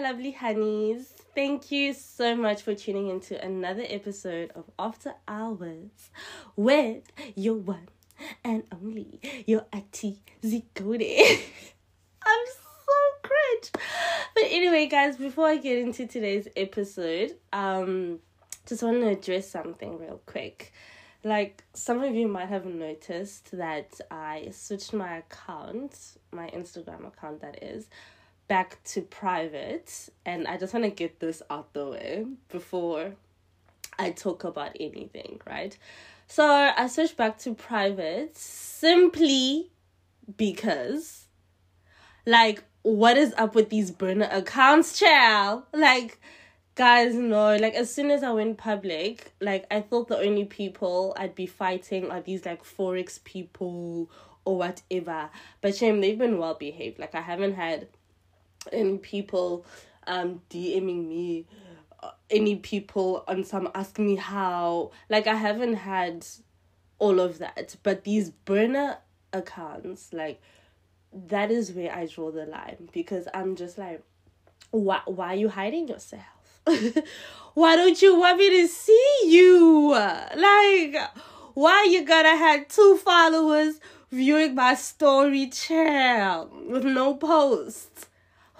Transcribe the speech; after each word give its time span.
lovely 0.00 0.30
honeys. 0.30 1.12
Thank 1.34 1.70
you 1.70 1.92
so 1.92 2.34
much 2.34 2.62
for 2.62 2.74
tuning 2.74 3.08
into 3.08 3.42
another 3.44 3.84
episode 3.86 4.50
of 4.54 4.64
After 4.78 5.12
Hours 5.28 5.90
with 6.56 7.02
your 7.36 7.56
one 7.56 7.88
and 8.42 8.62
only, 8.72 9.20
your 9.46 9.66
Ati 9.72 10.22
Zikode. 10.42 11.40
I'm 12.22 12.46
so 12.46 12.92
cringe. 13.22 13.70
But 14.34 14.44
anyway, 14.44 14.86
guys, 14.86 15.16
before 15.16 15.46
I 15.46 15.58
get 15.58 15.78
into 15.78 16.06
today's 16.06 16.48
episode, 16.56 17.36
um, 17.52 18.20
just 18.66 18.82
want 18.82 19.02
to 19.02 19.08
address 19.08 19.50
something 19.50 19.98
real 19.98 20.22
quick. 20.24 20.72
Like 21.24 21.62
some 21.74 22.02
of 22.02 22.14
you 22.14 22.26
might 22.26 22.48
have 22.48 22.64
noticed 22.64 23.50
that 23.52 24.00
I 24.10 24.48
switched 24.52 24.94
my 24.94 25.18
account, 25.18 26.16
my 26.32 26.48
Instagram 26.48 27.06
account 27.06 27.42
that 27.42 27.62
is, 27.62 27.88
back 28.50 28.82
to 28.82 29.00
private 29.00 30.08
and 30.26 30.48
I 30.48 30.56
just 30.56 30.74
want 30.74 30.84
to 30.84 30.90
get 30.90 31.20
this 31.20 31.40
out 31.48 31.72
the 31.72 31.86
way 31.86 32.26
before 32.48 33.12
I 33.96 34.10
talk 34.10 34.42
about 34.42 34.72
anything, 34.80 35.40
right? 35.46 35.78
So 36.26 36.44
I 36.44 36.88
switched 36.88 37.16
back 37.16 37.38
to 37.38 37.54
private 37.54 38.36
simply 38.36 39.70
because 40.36 41.26
like 42.26 42.64
what 42.82 43.16
is 43.16 43.32
up 43.38 43.54
with 43.54 43.70
these 43.70 43.92
burner 43.92 44.28
accounts, 44.32 44.98
child? 44.98 45.62
Like 45.72 46.18
guys 46.74 47.14
no 47.14 47.56
like 47.56 47.74
as 47.74 47.92
soon 47.92 48.10
as 48.10 48.22
i 48.22 48.30
went 48.30 48.56
public 48.56 49.32
like 49.40 49.66
i 49.70 49.80
thought 49.80 50.08
the 50.08 50.16
only 50.16 50.44
people 50.44 51.12
i'd 51.18 51.34
be 51.34 51.44
fighting 51.44 52.10
are 52.10 52.22
these 52.22 52.46
like 52.46 52.62
forex 52.64 53.22
people 53.24 54.08
or 54.46 54.56
whatever 54.56 55.28
but 55.60 55.76
shame 55.76 56.00
they've 56.00 56.16
been 56.16 56.38
well 56.38 56.54
behaved 56.54 56.98
like 56.98 57.14
i 57.14 57.20
haven't 57.20 57.54
had 57.54 57.88
any 58.72 58.98
people 58.98 59.64
um 60.06 60.40
DMing 60.50 61.08
me, 61.08 61.46
uh, 62.02 62.10
any 62.30 62.56
people 62.56 63.24
on 63.28 63.44
some 63.44 63.68
asking 63.74 64.06
me 64.06 64.16
how. 64.16 64.90
Like 65.08 65.26
I 65.26 65.34
haven't 65.34 65.74
had 65.74 66.26
all 66.98 67.20
of 67.20 67.38
that, 67.38 67.76
but 67.82 68.04
these 68.04 68.30
burner 68.30 68.98
accounts, 69.32 70.12
like 70.12 70.40
that 71.12 71.50
is 71.50 71.72
where 71.72 71.92
I 71.94 72.06
draw 72.06 72.30
the 72.30 72.46
line 72.46 72.88
because 72.92 73.26
I'm 73.34 73.56
just 73.56 73.78
like, 73.78 74.02
why 74.70 75.00
why 75.06 75.34
are 75.34 75.36
you 75.36 75.48
hiding 75.48 75.88
yourself? 75.88 76.22
why 77.54 77.76
don't 77.76 78.00
you 78.00 78.18
want 78.18 78.38
me 78.38 78.62
to 78.62 78.68
see 78.68 79.20
you? 79.24 79.90
Like, 79.90 80.96
why 81.54 81.86
you 81.90 82.04
gotta 82.04 82.36
have 82.36 82.68
two 82.68 82.96
followers 82.98 83.80
viewing 84.10 84.54
my 84.54 84.74
story 84.74 85.48
child 85.48 86.50
with 86.68 86.84
no 86.84 87.14
posts? 87.14 88.06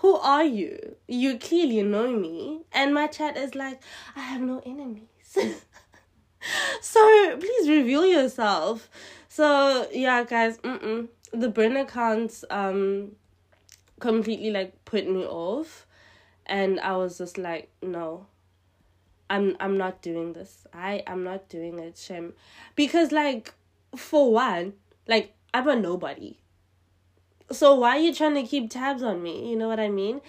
Who 0.00 0.16
are 0.16 0.44
you? 0.44 0.96
You 1.06 1.38
clearly 1.38 1.82
know 1.82 2.10
me. 2.10 2.62
And 2.72 2.94
my 2.94 3.06
chat 3.06 3.36
is 3.36 3.54
like, 3.54 3.82
I 4.16 4.20
have 4.20 4.40
no 4.40 4.62
enemies. 4.64 5.04
so 6.80 7.36
please 7.38 7.68
reveal 7.68 8.06
yourself. 8.06 8.88
So 9.28 9.86
yeah, 9.92 10.24
guys, 10.24 10.56
mm-mm. 10.58 11.08
the 11.32 11.50
burn 11.50 11.76
accounts 11.76 12.44
um 12.48 13.12
completely 14.00 14.50
like 14.50 14.84
put 14.86 15.06
me 15.06 15.24
off. 15.26 15.86
And 16.46 16.80
I 16.80 16.96
was 16.96 17.18
just 17.18 17.36
like, 17.36 17.70
no. 17.82 18.26
I'm 19.28 19.54
I'm 19.60 19.76
not 19.76 20.00
doing 20.00 20.32
this. 20.32 20.66
I 20.72 21.02
am 21.06 21.24
not 21.24 21.48
doing 21.50 21.78
it, 21.78 21.98
Shem. 21.98 22.32
Because 22.74 23.12
like 23.12 23.54
for 23.94 24.32
one, 24.32 24.72
like 25.06 25.34
I'm 25.52 25.68
a 25.68 25.76
nobody 25.76 26.39
so 27.52 27.74
why 27.74 27.96
are 27.96 28.00
you 28.00 28.14
trying 28.14 28.34
to 28.34 28.42
keep 28.42 28.70
tabs 28.70 29.02
on 29.02 29.22
me? 29.22 29.50
You 29.50 29.56
know 29.56 29.68
what 29.68 29.80
I 29.80 29.88
mean? 29.88 30.20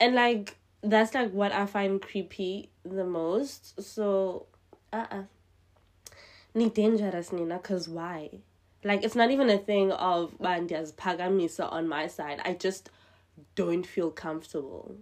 And 0.00 0.14
like 0.14 0.56
that's 0.82 1.14
like 1.14 1.32
what 1.32 1.52
I 1.52 1.66
find 1.66 2.00
creepy 2.00 2.70
the 2.84 3.04
most. 3.04 3.80
So 3.82 4.46
uh 4.92 5.06
uh 5.10 5.22
Ni 6.54 6.68
dangerous 6.68 7.32
Nina, 7.32 7.58
cause 7.58 7.88
why? 7.88 8.30
Like 8.84 9.02
it's 9.02 9.14
not 9.14 9.30
even 9.30 9.50
a 9.50 9.58
thing 9.58 9.90
of 9.92 10.38
bandias 10.38 10.92
pagamisa 10.92 11.70
on 11.72 11.88
my 11.88 12.06
side. 12.06 12.40
I 12.44 12.54
just 12.54 12.90
don't 13.56 13.86
feel 13.86 14.10
comfortable. 14.10 14.94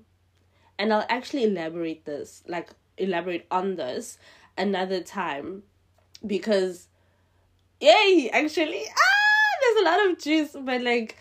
And 0.78 0.92
I'll 0.92 1.06
actually 1.08 1.44
elaborate 1.44 2.04
this, 2.04 2.42
like 2.46 2.70
elaborate 2.96 3.46
on 3.50 3.76
this 3.76 4.18
another 4.56 5.00
time 5.00 5.62
because 6.26 6.88
yay, 7.80 8.30
actually 8.32 8.84
ah 8.88 9.58
there's 9.60 9.82
a 9.82 9.84
lot 9.84 10.10
of 10.10 10.18
juice, 10.18 10.56
but 10.58 10.80
like 10.80 11.16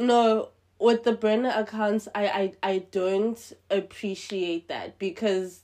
no 0.00 0.48
with 0.78 1.04
the 1.04 1.12
burner 1.12 1.52
accounts 1.54 2.08
I, 2.14 2.26
I 2.26 2.52
i 2.62 2.78
don't 2.90 3.52
appreciate 3.70 4.68
that 4.68 4.98
because 4.98 5.62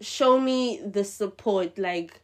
show 0.00 0.38
me 0.38 0.80
the 0.84 1.04
support 1.04 1.78
like 1.78 2.20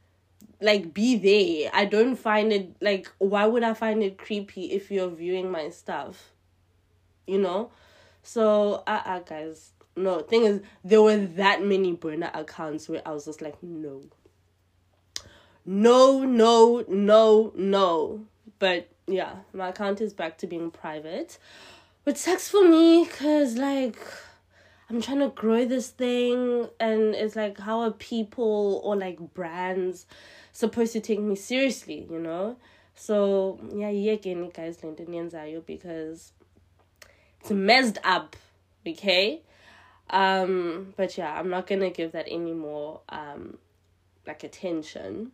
like 0.63 0.95
be 0.95 1.17
there. 1.17 1.71
I 1.75 1.85
don't 1.85 2.17
find 2.17 2.53
it 2.53 2.77
like 2.81 3.11
why 3.19 3.47
would 3.47 3.63
i 3.63 3.75
find 3.75 4.03
it 4.03 4.17
creepy 4.17 4.73
if 4.73 4.91
you're 4.91 5.11
viewing 5.11 5.51
my 5.51 5.71
stuff? 5.71 6.31
You 7.27 7.39
know? 7.39 7.71
So 8.23 8.85
uh, 8.87 9.03
uh 9.05 9.21
guys 9.21 9.73
no 9.97 10.21
thing 10.21 10.45
is 10.45 10.61
there 10.85 11.03
were 11.03 11.19
that 11.19 11.63
many 11.63 11.93
burner 11.93 12.31
accounts 12.33 12.89
where 12.89 13.03
i 13.07 13.11
was 13.11 13.25
just 13.27 13.43
like 13.43 13.61
no. 13.63 14.03
No 15.65 16.25
no 16.25 16.85
no 16.89 17.53
no. 17.57 18.27
But 18.59 18.89
yeah, 19.07 19.37
my 19.53 19.69
account 19.69 20.01
is 20.01 20.13
back 20.13 20.39
to 20.39 20.47
being 20.47 20.71
private. 20.71 21.39
Which 22.05 22.17
sucks 22.17 22.49
for 22.49 22.69
me 22.69 23.05
because, 23.05 23.57
like, 23.57 23.97
I'm 24.91 25.01
trying 25.01 25.21
to 25.21 25.29
grow 25.29 25.65
this 25.65 25.89
thing, 25.89 26.69
and 26.81 27.15
it's 27.15 27.37
like, 27.37 27.59
how 27.59 27.81
are 27.81 27.93
people 27.93 28.81
or 28.85 28.97
like 28.97 29.35
brands 29.35 30.07
supposed 30.53 30.93
to 30.95 31.01
take 31.01 31.21
me 31.21 31.37
seriously, 31.37 32.07
you 32.11 32.19
know? 32.19 32.57
So, 32.95 33.61
yeah, 33.75 33.89
yeah, 33.89 34.13
again, 34.13 34.51
guys, 34.51 34.79
because 35.67 36.33
it's 37.41 37.51
messed 37.51 37.99
up, 38.05 38.37
okay? 38.87 39.43
Um, 40.11 40.93
but 40.97 41.17
yeah, 41.17 41.33
I'm 41.39 41.49
not 41.49 41.67
gonna 41.67 41.91
give 41.91 42.13
that 42.13 42.27
any 42.29 42.53
more 42.53 43.01
um 43.09 43.59
like 44.27 44.45
attention 44.45 45.33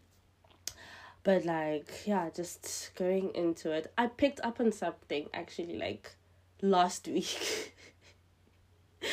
but 1.28 1.44
like 1.44 2.06
yeah 2.06 2.30
just 2.34 2.90
going 2.96 3.30
into 3.34 3.70
it. 3.70 3.92
I 3.98 4.06
picked 4.06 4.40
up 4.42 4.60
on 4.60 4.72
something 4.72 5.28
actually 5.34 5.76
like 5.76 6.16
last 6.62 7.06
week. 7.06 7.74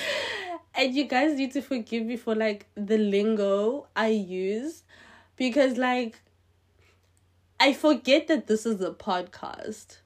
And 0.77 0.95
you 0.95 1.03
guys 1.03 1.37
need 1.37 1.51
to 1.53 1.61
forgive 1.61 2.05
me 2.05 2.15
for 2.15 2.33
like 2.33 2.67
the 2.75 2.97
lingo 2.97 3.87
i 3.95 4.07
use 4.07 4.83
because 5.35 5.77
like 5.77 6.21
i 7.59 7.71
forget 7.73 8.27
that 8.27 8.47
this 8.47 8.65
is 8.65 8.79
a 8.79 8.91
podcast. 8.91 9.97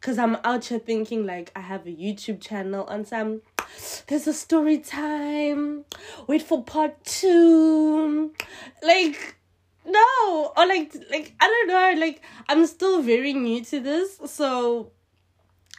Because 0.00 0.18
i'm 0.18 0.38
out 0.42 0.64
here 0.64 0.80
thinking 0.80 1.24
like 1.24 1.52
i 1.54 1.60
have 1.60 1.86
a 1.86 1.90
youtube 1.90 2.40
channel 2.40 2.88
and 2.88 3.06
some 3.06 3.42
there's 4.08 4.26
a 4.26 4.32
story 4.32 4.78
time. 4.78 5.84
Wait 6.26 6.42
for 6.42 6.64
part 6.64 7.04
two. 7.04 8.32
Like 8.82 9.36
no 9.84 10.52
or 10.56 10.66
like 10.66 10.94
like 11.10 11.34
i 11.40 11.46
don't 11.46 11.68
know 11.68 12.00
like 12.00 12.22
i'm 12.48 12.66
still 12.66 13.02
very 13.02 13.32
new 13.32 13.64
to 13.64 13.80
this 13.80 14.20
so 14.26 14.92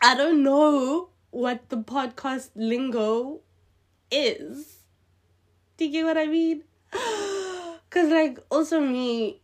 i 0.01 0.15
don't 0.15 0.43
know 0.43 1.09
what 1.33 1.69
the 1.69 1.77
podcast 1.77 2.51
lingo 2.53 3.39
is. 4.11 4.77
Do 5.77 5.85
you 5.85 5.91
get 5.91 6.05
what 6.05 6.17
i 6.17 6.27
mean? 6.27 6.63
Because 7.89 8.09
like 8.09 8.39
also 8.49 8.79
me 8.79 9.39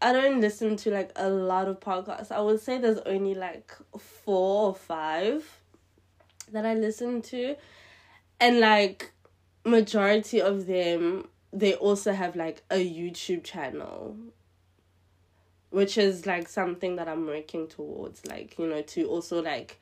i 0.00 0.12
don't 0.12 0.40
listen 0.40 0.76
to 0.76 0.90
like 0.90 1.12
a 1.16 1.28
lot 1.28 1.68
of 1.68 1.78
podcasts. 1.78 2.32
I 2.32 2.40
would 2.40 2.60
say 2.60 2.78
there's 2.78 2.98
only 3.06 3.34
like 3.34 3.72
four 3.98 4.68
or 4.68 4.74
five 4.74 5.44
that 6.50 6.66
i 6.66 6.74
listen 6.74 7.22
to 7.22 7.56
and 8.40 8.60
like 8.60 9.12
majority 9.64 10.40
of 10.40 10.66
them 10.66 11.28
they 11.52 11.74
also 11.74 12.12
have 12.12 12.36
like 12.36 12.62
a 12.70 12.76
YouTube 12.76 13.44
channel 13.44 14.16
which 15.70 15.96
is 15.96 16.26
like 16.26 16.48
something 16.48 16.96
that 16.96 17.08
I'm 17.08 17.26
working 17.26 17.66
towards 17.66 18.26
like 18.26 18.58
you 18.58 18.66
know 18.66 18.82
to 18.82 19.06
also 19.06 19.42
like 19.42 19.80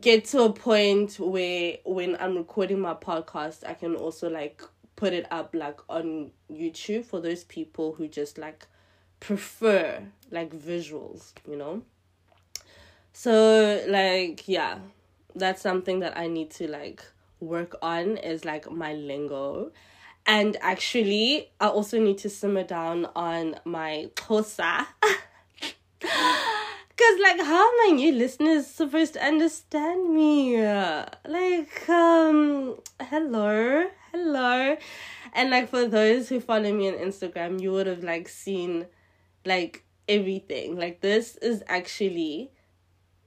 get 0.00 0.24
to 0.26 0.42
a 0.42 0.52
point 0.52 1.18
where 1.18 1.78
when 1.84 2.16
I'm 2.18 2.36
recording 2.36 2.80
my 2.80 2.94
podcast 2.94 3.66
I 3.66 3.74
can 3.74 3.94
also 3.94 4.28
like 4.28 4.62
put 4.96 5.12
it 5.12 5.26
up 5.30 5.54
like 5.54 5.80
on 5.88 6.30
YouTube 6.50 7.04
for 7.04 7.20
those 7.20 7.44
people 7.44 7.94
who 7.94 8.08
just 8.08 8.38
like 8.38 8.66
prefer 9.20 10.02
like 10.30 10.54
visuals, 10.54 11.32
you 11.48 11.56
know? 11.56 11.82
So 13.12 13.84
like 13.88 14.46
yeah, 14.48 14.78
that's 15.34 15.62
something 15.62 16.00
that 16.00 16.16
I 16.16 16.28
need 16.28 16.50
to 16.52 16.68
like 16.68 17.04
work 17.40 17.76
on 17.82 18.16
is 18.18 18.44
like 18.44 18.70
my 18.70 18.94
lingo 18.94 19.72
and 20.26 20.56
actually, 20.60 21.50
I 21.60 21.68
also 21.68 22.00
need 22.00 22.18
to 22.18 22.30
simmer 22.30 22.64
down 22.64 23.06
on 23.14 23.56
my. 23.64 24.08
Because 24.14 24.56
because 26.96 27.20
like 27.22 27.40
how 27.40 27.66
are 27.66 27.72
my 27.86 27.92
new 27.94 28.12
listeners 28.12 28.66
supposed 28.66 29.14
to 29.14 29.24
understand 29.24 30.14
me? 30.14 30.56
Like 31.26 31.88
um 31.88 32.76
hello 33.00 33.86
hello. 34.12 34.76
And 35.32 35.50
like 35.50 35.68
for 35.68 35.86
those 35.86 36.28
who 36.28 36.40
follow 36.40 36.72
me 36.72 36.88
on 36.88 36.94
instagram 36.94 37.60
you 37.60 37.72
would 37.72 37.86
have 37.86 38.04
like 38.04 38.28
seen 38.28 38.86
like 39.44 39.84
everything. 40.08 40.76
Like 40.78 41.00
this 41.00 41.36
is 41.36 41.62
actually 41.68 42.50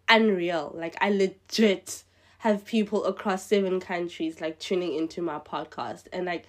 unreal. 0.10 0.74
Like 0.76 0.96
i 1.02 1.10
legit 1.10 2.04
have 2.40 2.66
people 2.66 3.04
across 3.06 3.46
seven 3.46 3.80
countries 3.80 4.40
like 4.40 4.60
tuning 4.60 4.94
into 4.96 5.22
my 5.22 5.40
podcast. 5.40 6.08
And 6.14 6.26
like 6.26 6.46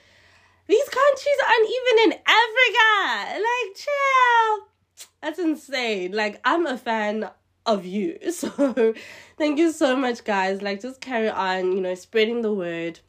these 0.69 0.89
countries 0.89 1.37
aren't 1.49 1.69
even 1.69 2.05
in 2.05 2.13
africa 2.27 3.43
like 3.43 3.75
chill 3.75 4.69
that's 5.23 5.39
insane. 5.39 6.13
Like 6.13 6.41
I'm 6.45 6.67
a 6.67 6.79
fan 6.79 7.29
of 7.67 7.85
you. 7.85 8.19
So 8.31 8.95
thank 9.37 9.59
you 9.59 9.73
so 9.73 9.97
much 9.97 10.25
guys. 10.25 10.63
Like 10.63 10.81
just 10.81 11.01
carry 11.01 11.29
on, 11.29 11.73
you 11.73 11.81
know, 11.81 11.95
spreading 11.95 12.43
the 12.43 12.53
word. 12.53 13.01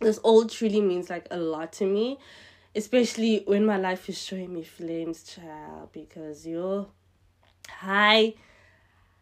This 0.00 0.18
all 0.18 0.46
truly 0.46 0.80
means 0.80 1.10
like 1.10 1.26
a 1.30 1.36
lot 1.36 1.72
to 1.74 1.86
me. 1.86 2.18
Especially 2.74 3.42
when 3.46 3.66
my 3.66 3.76
life 3.76 4.08
is 4.08 4.22
showing 4.22 4.54
me 4.54 4.62
flames, 4.62 5.24
child, 5.24 5.90
because 5.92 6.46
you're 6.46 6.86
hi. 7.68 8.34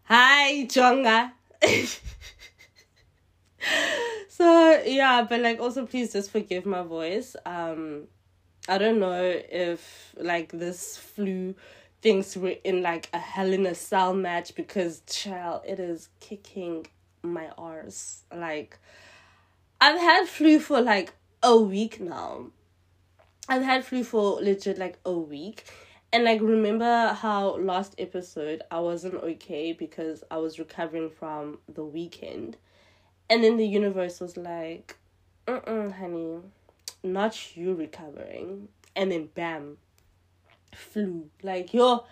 Hi, 0.05 0.67
Jonga. 0.67 1.32
so 4.38 4.82
yeah, 4.87 5.26
but 5.29 5.40
like 5.40 5.58
also 5.58 5.85
please 5.85 6.12
just 6.12 6.31
forgive 6.31 6.64
my 6.64 6.82
voice. 6.82 7.35
Um 7.44 8.06
I 8.69 8.79
don't 8.79 9.00
know 9.00 9.20
if 9.20 10.14
like 10.17 10.52
this 10.52 10.96
flu 10.96 11.56
thinks 12.02 12.37
we're 12.37 12.58
in 12.62 12.81
like 12.81 13.08
a 13.12 13.19
Hell 13.19 13.52
in 13.52 13.67
a 13.67 13.75
Cell 13.75 14.14
match 14.14 14.55
because 14.55 15.02
child, 15.08 15.62
it 15.67 15.81
is 15.81 16.08
kicking 16.20 16.87
my 17.23 17.49
arse. 17.58 18.23
Like 18.32 18.79
I've 19.81 19.99
had 19.99 20.29
flu 20.29 20.61
for 20.61 20.81
like 20.81 21.14
a 21.43 21.56
week 21.56 21.99
now. 21.99 22.52
I've 23.49 23.64
had 23.64 23.84
flu 23.84 24.05
for 24.05 24.41
legit 24.41 24.79
like 24.79 25.00
a 25.05 25.12
week. 25.12 25.64
And 26.12 26.23
like 26.23 26.41
remember 26.41 27.08
how 27.08 27.56
last 27.56 27.96
episode 27.99 28.62
I 28.70 28.79
wasn't 28.79 29.14
okay 29.14 29.73
because 29.73 30.23
I 30.31 30.37
was 30.37 30.61
recovering 30.61 31.11
from 31.11 31.58
the 31.69 31.84
weekend. 31.84 32.56
And 33.30 33.44
then 33.44 33.56
the 33.56 33.66
universe 33.66 34.20
was 34.20 34.36
like, 34.36 34.96
uh 35.46 35.90
honey, 35.90 36.38
not 37.02 37.56
you 37.56 37.75
recovering. 37.75 38.69
And 38.96 39.12
then 39.12 39.28
bam, 39.34 39.76
flu. 40.75 41.30
Like, 41.42 41.72
yo, 41.72 42.04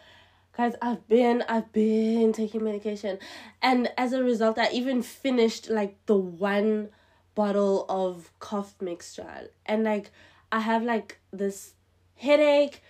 guys, 0.57 0.75
I've 0.81 1.07
been, 1.09 1.43
I've 1.49 1.73
been 1.73 2.33
taking 2.33 2.63
medication. 2.65 3.19
And 3.63 3.91
as 3.97 4.13
a 4.13 4.23
result, 4.23 4.59
I 4.59 4.71
even 4.71 5.03
finished 5.03 5.69
like 5.71 5.97
the 6.07 6.17
one 6.17 6.91
bottle 7.35 7.87
of 7.89 8.31
cough 8.39 8.75
mixture. 8.81 9.51
And 9.65 9.85
like, 9.85 10.11
I 10.53 10.61
have 10.61 10.83
like 10.83 11.19
this 11.33 11.75
headache. 12.17 12.83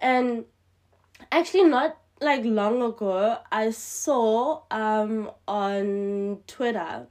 And 0.00 0.44
actually, 1.30 1.64
not 1.64 1.98
like 2.20 2.44
long 2.44 2.82
ago, 2.82 3.38
I 3.52 3.70
saw 3.70 4.62
um 4.70 5.30
on 5.46 6.40
Twitter 6.46 7.06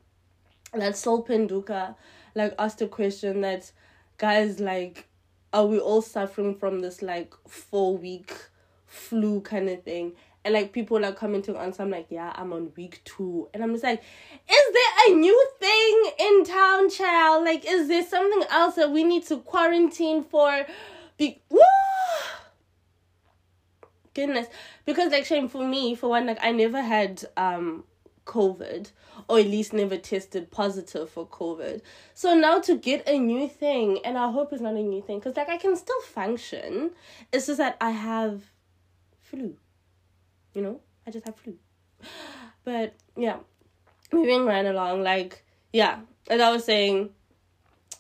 that 0.76 0.98
Sol 0.98 1.24
Phenduka 1.24 1.96
like 2.36 2.54
asked 2.58 2.82
a 2.82 2.88
question 2.88 3.42
that 3.42 3.72
guys 4.18 4.60
like 4.60 5.08
are 5.54 5.68
we 5.68 5.80
all 5.80 6.02
suffering 6.02 6.56
from 6.56 6.82
this 6.82 7.02
like 7.02 7.34
four 7.48 7.96
week 7.96 8.34
flu 8.88 9.42
kind 9.42 9.70
of 9.70 9.84
thing? 9.84 10.14
And 10.44 10.54
like 10.54 10.74
people 10.74 11.06
are 11.06 11.14
commenting 11.14 11.56
on 11.56 11.72
some 11.72 11.92
like, 11.92 12.08
yeah, 12.10 12.34
I'm 12.36 12.52
on 12.52 12.74
week 12.76 13.02
two. 13.06 13.48
And 13.54 13.64
I'm 13.64 13.72
just 13.72 13.84
like, 13.84 14.02
is 14.02 14.74
there 14.74 15.08
a 15.08 15.14
new 15.18 15.48
thing 15.60 16.12
in 16.20 16.44
town, 16.44 16.90
child? 16.90 17.46
Like, 17.46 17.64
is 17.66 17.88
there 17.88 18.04
something 18.04 18.44
else 18.50 18.76
that 18.76 18.92
we 18.92 19.06
need 19.06 19.26
to 19.28 19.38
quarantine 19.38 20.24
for? 20.24 20.66
Be 21.18 21.42
goodness. 24.14 24.48
Because 24.86 25.12
like 25.12 25.26
shame 25.26 25.48
for 25.48 25.66
me, 25.66 25.96
for 25.96 26.10
one, 26.10 26.26
like 26.26 26.40
I 26.42 26.52
never 26.52 26.82
had 26.82 27.24
um 27.38 27.84
COVID 28.26 28.92
or 29.28 29.40
at 29.40 29.48
least 29.48 29.74
never 29.74 29.98
tested 29.98 30.52
positive 30.52 31.10
for 31.10 31.28
COVID. 31.28 31.82
So 32.14 32.34
now 32.34 32.60
to 32.60 32.76
get 32.76 33.08
a 33.08 33.18
new 33.18 33.48
thing, 33.48 34.00
and 34.04 34.18
I 34.18 34.32
hope 34.32 34.52
it's 34.52 34.62
not 34.62 34.74
a 34.74 34.82
new 34.82 35.02
thing, 35.02 35.20
because 35.20 35.36
like 35.36 35.50
I 35.50 35.58
can 35.58 35.76
still 35.76 36.02
function. 36.02 36.92
It's 37.32 37.48
just 37.48 37.58
that 37.58 37.78
I 37.80 37.92
have 37.92 38.44
flu. 39.20 39.56
You 40.54 40.62
know, 40.62 40.82
I 41.08 41.12
just 41.12 41.26
have 41.26 41.36
flu. 41.36 41.56
But 42.64 42.96
yeah, 43.16 43.38
moving 44.12 44.46
right 44.46 44.66
along, 44.66 45.04
like, 45.04 45.44
yeah, 45.72 46.00
as 46.30 46.40
I 46.40 46.52
was 46.52 46.64
saying, 46.64 47.10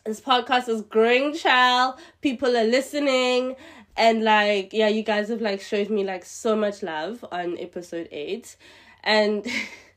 this 0.06 0.22
podcast 0.22 0.68
is 0.70 0.82
growing, 0.82 1.34
child. 1.34 1.96
People 2.22 2.56
are 2.58 2.64
listening. 2.64 3.56
And 3.96 4.24
like, 4.24 4.74
yeah, 4.74 4.88
you 4.88 5.04
guys 5.04 5.30
have 5.30 5.42
like 5.42 5.62
showed 5.62 5.90
me 5.90 6.04
like 6.04 6.26
so 6.26 6.56
much 6.56 6.82
love 6.82 7.24
on 7.32 7.58
episode 7.60 8.10
eight. 8.12 8.56
And 9.04 9.46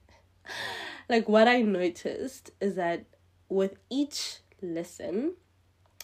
like 1.08 1.28
what 1.28 1.48
I 1.48 1.62
noticed 1.62 2.50
is 2.60 2.74
that 2.76 3.04
with 3.48 3.76
each 3.90 4.38
listen 4.62 5.34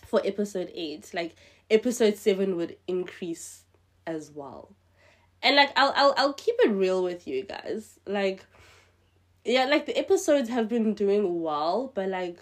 for 0.06 0.20
episode 0.24 0.70
8, 0.74 1.10
like 1.14 1.34
episode 1.70 2.16
7 2.16 2.56
would 2.56 2.76
increase 2.86 3.64
as 4.06 4.30
well. 4.30 4.74
And 5.42 5.56
like 5.56 5.72
I'll 5.76 5.92
I'll 5.96 6.14
I'll 6.16 6.32
keep 6.34 6.54
it 6.60 6.70
real 6.70 7.02
with 7.02 7.26
you 7.26 7.42
guys. 7.44 7.98
Like 8.06 8.44
yeah, 9.44 9.64
like 9.64 9.86
the 9.86 9.98
episodes 9.98 10.48
have 10.50 10.68
been 10.68 10.94
doing 10.94 11.42
well, 11.42 11.90
but 11.94 12.08
like 12.08 12.38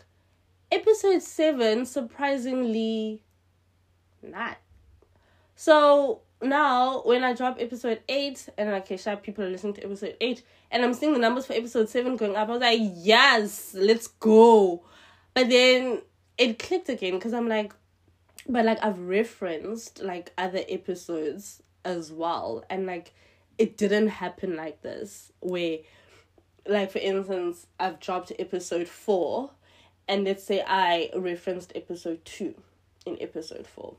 episode 0.70 1.22
7 1.22 1.86
surprisingly 1.86 3.22
not. 4.22 4.58
So 5.56 6.20
now 6.42 7.02
when 7.02 7.24
I 7.24 7.34
drop 7.34 7.58
episode 7.60 8.00
8 8.08 8.48
and 8.58 8.70
like 8.70 8.84
okay, 8.84 8.96
sharp 8.96 9.22
people 9.22 9.44
are 9.44 9.50
listening 9.50 9.74
to 9.74 9.84
episode 9.84 10.16
8 10.20 10.42
and 10.70 10.84
I'm 10.84 10.94
seeing 10.94 11.12
the 11.12 11.18
numbers 11.18 11.46
for 11.46 11.52
episode 11.52 11.88
7 11.88 12.16
going 12.16 12.36
up. 12.36 12.48
I 12.48 12.52
was 12.52 12.60
like, 12.60 12.80
yes, 12.94 13.74
let's 13.74 14.06
go. 14.06 14.84
But 15.34 15.48
then 15.48 16.02
it 16.38 16.58
clicked 16.58 16.88
again 16.88 17.14
because 17.14 17.34
I'm 17.34 17.48
like, 17.48 17.74
but 18.48 18.64
like 18.64 18.78
I've 18.82 18.98
referenced 18.98 20.02
like 20.02 20.32
other 20.38 20.62
episodes 20.68 21.62
as 21.84 22.10
well. 22.12 22.64
And 22.70 22.86
like 22.86 23.12
it 23.58 23.76
didn't 23.76 24.08
happen 24.08 24.56
like 24.56 24.82
this 24.82 25.32
where 25.40 25.78
like 26.66 26.90
for 26.90 26.98
instance 26.98 27.66
I've 27.78 28.00
dropped 28.00 28.32
episode 28.38 28.88
4 28.88 29.50
and 30.08 30.24
let's 30.24 30.44
say 30.44 30.64
I 30.66 31.10
referenced 31.14 31.72
episode 31.74 32.24
2 32.24 32.54
in 33.06 33.18
episode 33.20 33.66
4. 33.66 33.94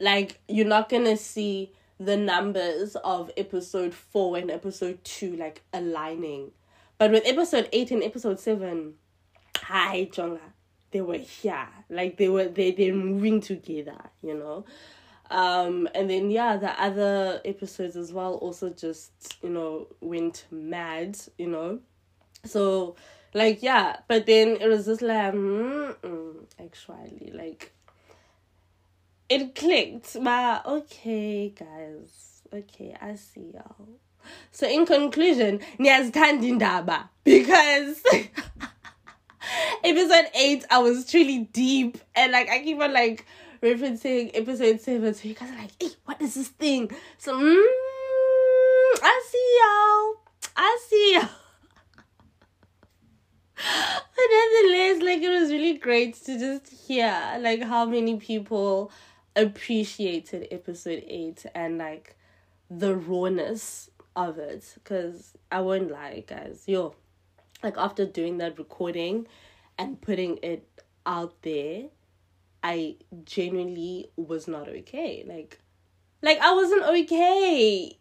Like 0.00 0.40
you're 0.48 0.66
not 0.66 0.88
gonna 0.88 1.16
see 1.16 1.72
the 1.98 2.16
numbers 2.16 2.96
of 2.96 3.30
episode 3.36 3.92
4 3.92 4.38
and 4.38 4.50
episode 4.50 5.04
2 5.04 5.36
like 5.36 5.62
aligning. 5.72 6.50
But 6.96 7.10
with 7.10 7.22
episode 7.26 7.68
8 7.72 7.90
and 7.92 8.02
episode 8.02 8.40
7, 8.40 8.94
hi 9.58 10.08
Jonga, 10.10 10.40
they 10.90 11.02
were 11.02 11.18
here. 11.18 11.68
Like 11.90 12.16
they 12.16 12.30
were 12.30 12.48
they 12.48 12.72
they're 12.72 12.94
moving 12.94 13.40
together, 13.40 14.00
you 14.22 14.34
know. 14.34 14.64
Um 15.30 15.88
and 15.94 16.08
then 16.08 16.30
yeah, 16.30 16.56
the 16.56 16.70
other 16.82 17.40
episodes 17.44 17.94
as 17.94 18.12
well 18.12 18.34
also 18.34 18.70
just, 18.70 19.36
you 19.42 19.50
know, 19.50 19.86
went 20.00 20.46
mad, 20.50 21.18
you 21.36 21.48
know. 21.48 21.80
So 22.46 22.96
like 23.34 23.62
yeah, 23.62 23.96
but 24.08 24.24
then 24.24 24.56
it 24.60 24.66
was 24.66 24.86
just 24.86 25.02
like 25.02 25.34
mm, 25.34 26.44
actually 26.58 27.32
like 27.34 27.72
it 29.30 29.54
clicked. 29.54 30.22
But 30.22 30.66
okay, 30.66 31.48
guys. 31.50 32.42
Okay, 32.52 32.94
I 33.00 33.14
see 33.14 33.52
y'all. 33.54 33.88
So 34.50 34.68
in 34.68 34.84
conclusion, 34.84 35.60
niyazithanda 35.78 36.44
indaba 36.44 37.08
because 37.24 38.02
episode 39.84 40.26
8 40.34 40.64
I 40.70 40.78
was 40.78 41.08
truly 41.10 41.48
deep 41.52 41.98
and 42.14 42.32
like 42.32 42.50
I 42.50 42.62
keep 42.62 42.78
on 42.80 42.92
like 42.92 43.24
referencing 43.62 44.30
episode 44.34 44.80
7 44.80 45.14
so 45.14 45.28
you 45.28 45.34
guys 45.34 45.50
are 45.50 45.56
like, 45.56 45.70
hey, 45.80 45.90
what 46.04 46.20
is 46.20 46.34
this 46.34 46.48
thing? 46.48 46.90
So 47.18 47.34
mm, 47.34 47.66
I 49.02 49.22
see 49.30 49.58
y'all. 49.62 50.16
I 50.56 50.78
see 50.88 51.14
y'all. 51.14 51.28
but 54.16 54.28
nonetheless, 54.30 55.02
like 55.02 55.22
it 55.22 55.40
was 55.40 55.50
really 55.50 55.78
great 55.78 56.14
to 56.24 56.38
just 56.38 56.68
hear 56.86 57.38
like 57.40 57.62
how 57.62 57.86
many 57.86 58.16
people 58.16 58.90
appreciated 59.40 60.48
episode 60.50 61.04
8 61.06 61.46
and 61.54 61.78
like 61.78 62.16
the 62.70 62.94
rawness 62.94 63.90
of 64.16 64.38
it. 64.38 64.72
Because 64.74 65.34
I 65.50 65.60
won't 65.60 65.90
lie 65.90 66.24
guys 66.26 66.64
yo 66.66 66.94
like 67.62 67.76
after 67.76 68.06
doing 68.06 68.38
that 68.38 68.58
recording 68.58 69.26
and 69.78 70.00
putting 70.00 70.38
it 70.42 70.82
out 71.06 71.42
there 71.42 71.84
I 72.62 72.96
genuinely 73.24 74.10
was 74.16 74.46
not 74.46 74.68
okay. 74.68 75.24
Like 75.26 75.58
like 76.22 76.38
I 76.38 76.54
wasn't 76.54 76.82
okay. 76.82 77.96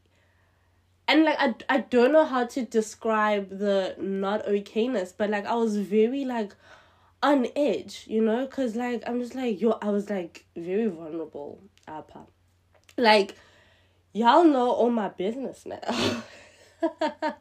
And 1.08 1.24
like 1.24 1.38
I, 1.40 1.56
I 1.70 1.78
don't 1.80 2.12
know 2.12 2.26
how 2.26 2.46
to 2.46 2.66
describe 2.66 3.58
the 3.58 3.96
not 3.98 4.46
okayness 4.46 5.12
but 5.18 5.32
like 5.32 5.46
i 5.48 5.56
was 5.56 5.76
very 5.78 6.24
like 6.24 6.54
on 7.22 7.48
edge 7.56 8.06
you 8.08 8.22
know? 8.22 8.46
Because 8.46 8.76
like 8.76 9.04
i'm 9.08 9.20
just 9.20 9.36
like 9.36 9.60
yo 9.62 9.78
i 9.82 9.90
was 9.90 10.10
like 10.10 10.46
very 10.56 10.88
vulnerable 10.88 11.62
apa 11.88 12.26
like 12.98 13.36
y'all 14.14 14.44
know 14.44 14.72
all 14.72 14.90
my 14.90 15.10
business 15.10 15.66
now. 15.66 16.24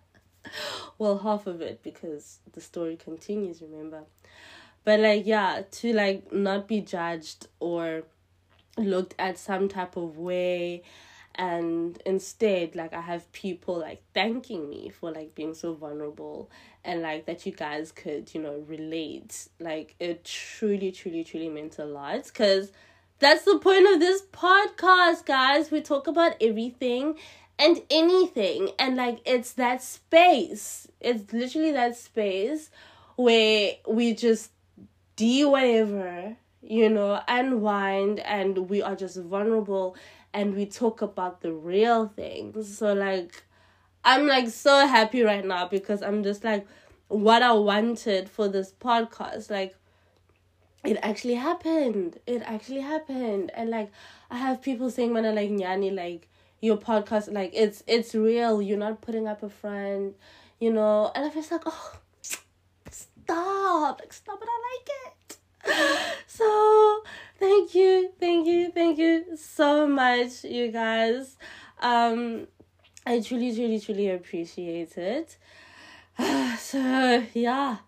Well 0.99 1.19
half 1.19 1.47
of 1.47 1.61
it 1.61 1.83
because 1.83 2.39
the 2.53 2.61
story 2.61 2.97
continues 2.97 3.63
remember? 3.63 4.05
But 4.85 5.01
like 5.01 5.27
yeah 5.27 5.63
to 5.71 5.93
like 5.93 6.33
not 6.33 6.67
be 6.67 6.81
judged 6.81 7.47
or 7.61 8.03
looked 8.77 9.15
at 9.19 9.39
some 9.39 9.69
type 9.69 9.97
of 9.97 10.17
way 10.17 10.83
and 11.35 12.01
instead 12.05 12.75
like 12.75 12.93
i 12.93 13.01
have 13.01 13.31
people 13.33 13.79
like 13.79 14.03
thanking 14.13 14.69
me 14.69 14.89
for 14.89 15.11
like 15.13 15.35
being 15.35 15.55
so 15.55 15.73
vulnerable 15.73 16.51
and 16.89 17.03
like 17.03 17.27
that 17.27 17.45
you 17.45 17.53
guys 17.53 17.93
could 17.93 18.35
you 18.35 18.41
know 18.41 18.65
relate. 18.67 19.49
Like 19.61 19.95
it 20.01 20.25
truly 20.25 20.91
truly 20.91 21.23
truly 21.23 21.49
meant 21.51 21.79
a 21.79 21.85
lot. 21.85 22.25
Because 22.25 22.73
that's 23.19 23.45
the 23.45 23.59
point 23.59 23.87
of 23.93 24.01
this 24.01 24.23
podcast 24.33 25.27
guys. 25.27 25.71
We 25.71 25.83
talk 25.83 26.07
about 26.07 26.35
everything 26.41 27.17
and 27.59 27.83
anything. 27.91 28.71
And 28.79 28.97
like 28.97 29.21
it's 29.27 29.53
that 29.53 29.83
space. 29.83 30.89
It's 31.01 31.33
literally 31.33 31.73
that 31.73 31.97
space 31.97 32.71
where 33.17 33.75
we 33.87 34.15
just 34.15 34.51
do 35.17 35.51
whatever 35.51 36.37
you 36.63 36.89
know 36.89 37.21
unwind 37.29 38.21
and 38.21 38.69
we 38.71 38.83
are 38.83 38.95
just 38.95 39.17
vulnerable 39.17 39.97
and 40.35 40.55
we 40.55 40.67
talk 40.67 41.03
about 41.03 41.43
the 41.43 41.53
real 41.53 42.07
things. 42.07 42.79
So 42.79 42.95
like 42.95 43.45
I'm 44.09 44.27
like 44.27 44.49
so 44.49 44.87
happy 44.87 45.21
right 45.21 45.45
now 45.45 45.69
because 45.69 46.03
I'm 46.03 46.23
just 46.23 46.43
like 46.43 46.67
what 47.09 47.43
I 47.43 47.53
wanted 47.53 48.31
for 48.31 48.49
this 48.49 48.73
podcast. 48.73 49.51
Like 49.51 49.77
it 50.83 50.97
actually 51.03 51.35
happened. 51.35 52.19
It 52.27 52.41
actually 52.47 52.81
happened. 52.81 53.51
And 53.53 53.69
like 53.69 53.91
I 54.31 54.39
have 54.39 54.63
people 54.63 54.91
saying 54.91 55.13
when 55.13 55.27
I 55.27 55.33
like 55.33 55.51
Nyani, 55.51 55.95
like 55.95 56.27
your 56.63 56.79
podcast, 56.79 57.31
like 57.31 57.51
it's 57.53 57.85
it's 57.87 58.15
real. 58.15 58.63
You're 58.63 58.79
not 58.79 59.03
putting 59.03 59.29
up 59.29 59.43
a 59.43 59.51
front, 59.51 60.17
you 60.59 60.73
know. 60.73 61.13
And 61.15 61.27
I'm 61.27 61.33
just 61.35 61.53
like, 61.53 61.65
oh 61.67 61.93
stop. 62.91 64.01
Like 64.01 64.15
stop 64.15 64.41
it, 64.41 64.49
I 64.49 64.79
like 64.79 64.89
it. 65.13 66.17
so 66.27 67.03
thank 67.39 67.75
you, 67.75 68.11
thank 68.19 68.47
you, 68.47 68.73
thank 68.73 68.97
you 68.97 69.37
so 69.37 69.87
much, 69.87 70.45
you 70.45 70.73
guys. 70.73 71.37
Um, 71.81 72.47
I 73.09 73.21
truly, 73.21 73.55
truly, 73.55 73.81
truly 73.81 74.11
appreciate 74.11 74.99
it. 74.99 75.39
so 76.59 77.25
yeah, 77.33 77.79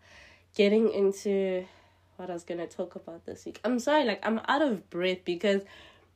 getting 0.56 0.90
into 0.90 1.66
what 2.16 2.30
I 2.30 2.32
was 2.32 2.44
gonna 2.44 2.66
talk 2.66 2.94
about 2.96 3.26
this 3.26 3.44
week. 3.44 3.60
I'm 3.62 3.78
sorry, 3.80 4.04
like 4.04 4.26
I'm 4.26 4.40
out 4.48 4.62
of 4.62 4.88
breath 4.88 5.18
because 5.26 5.60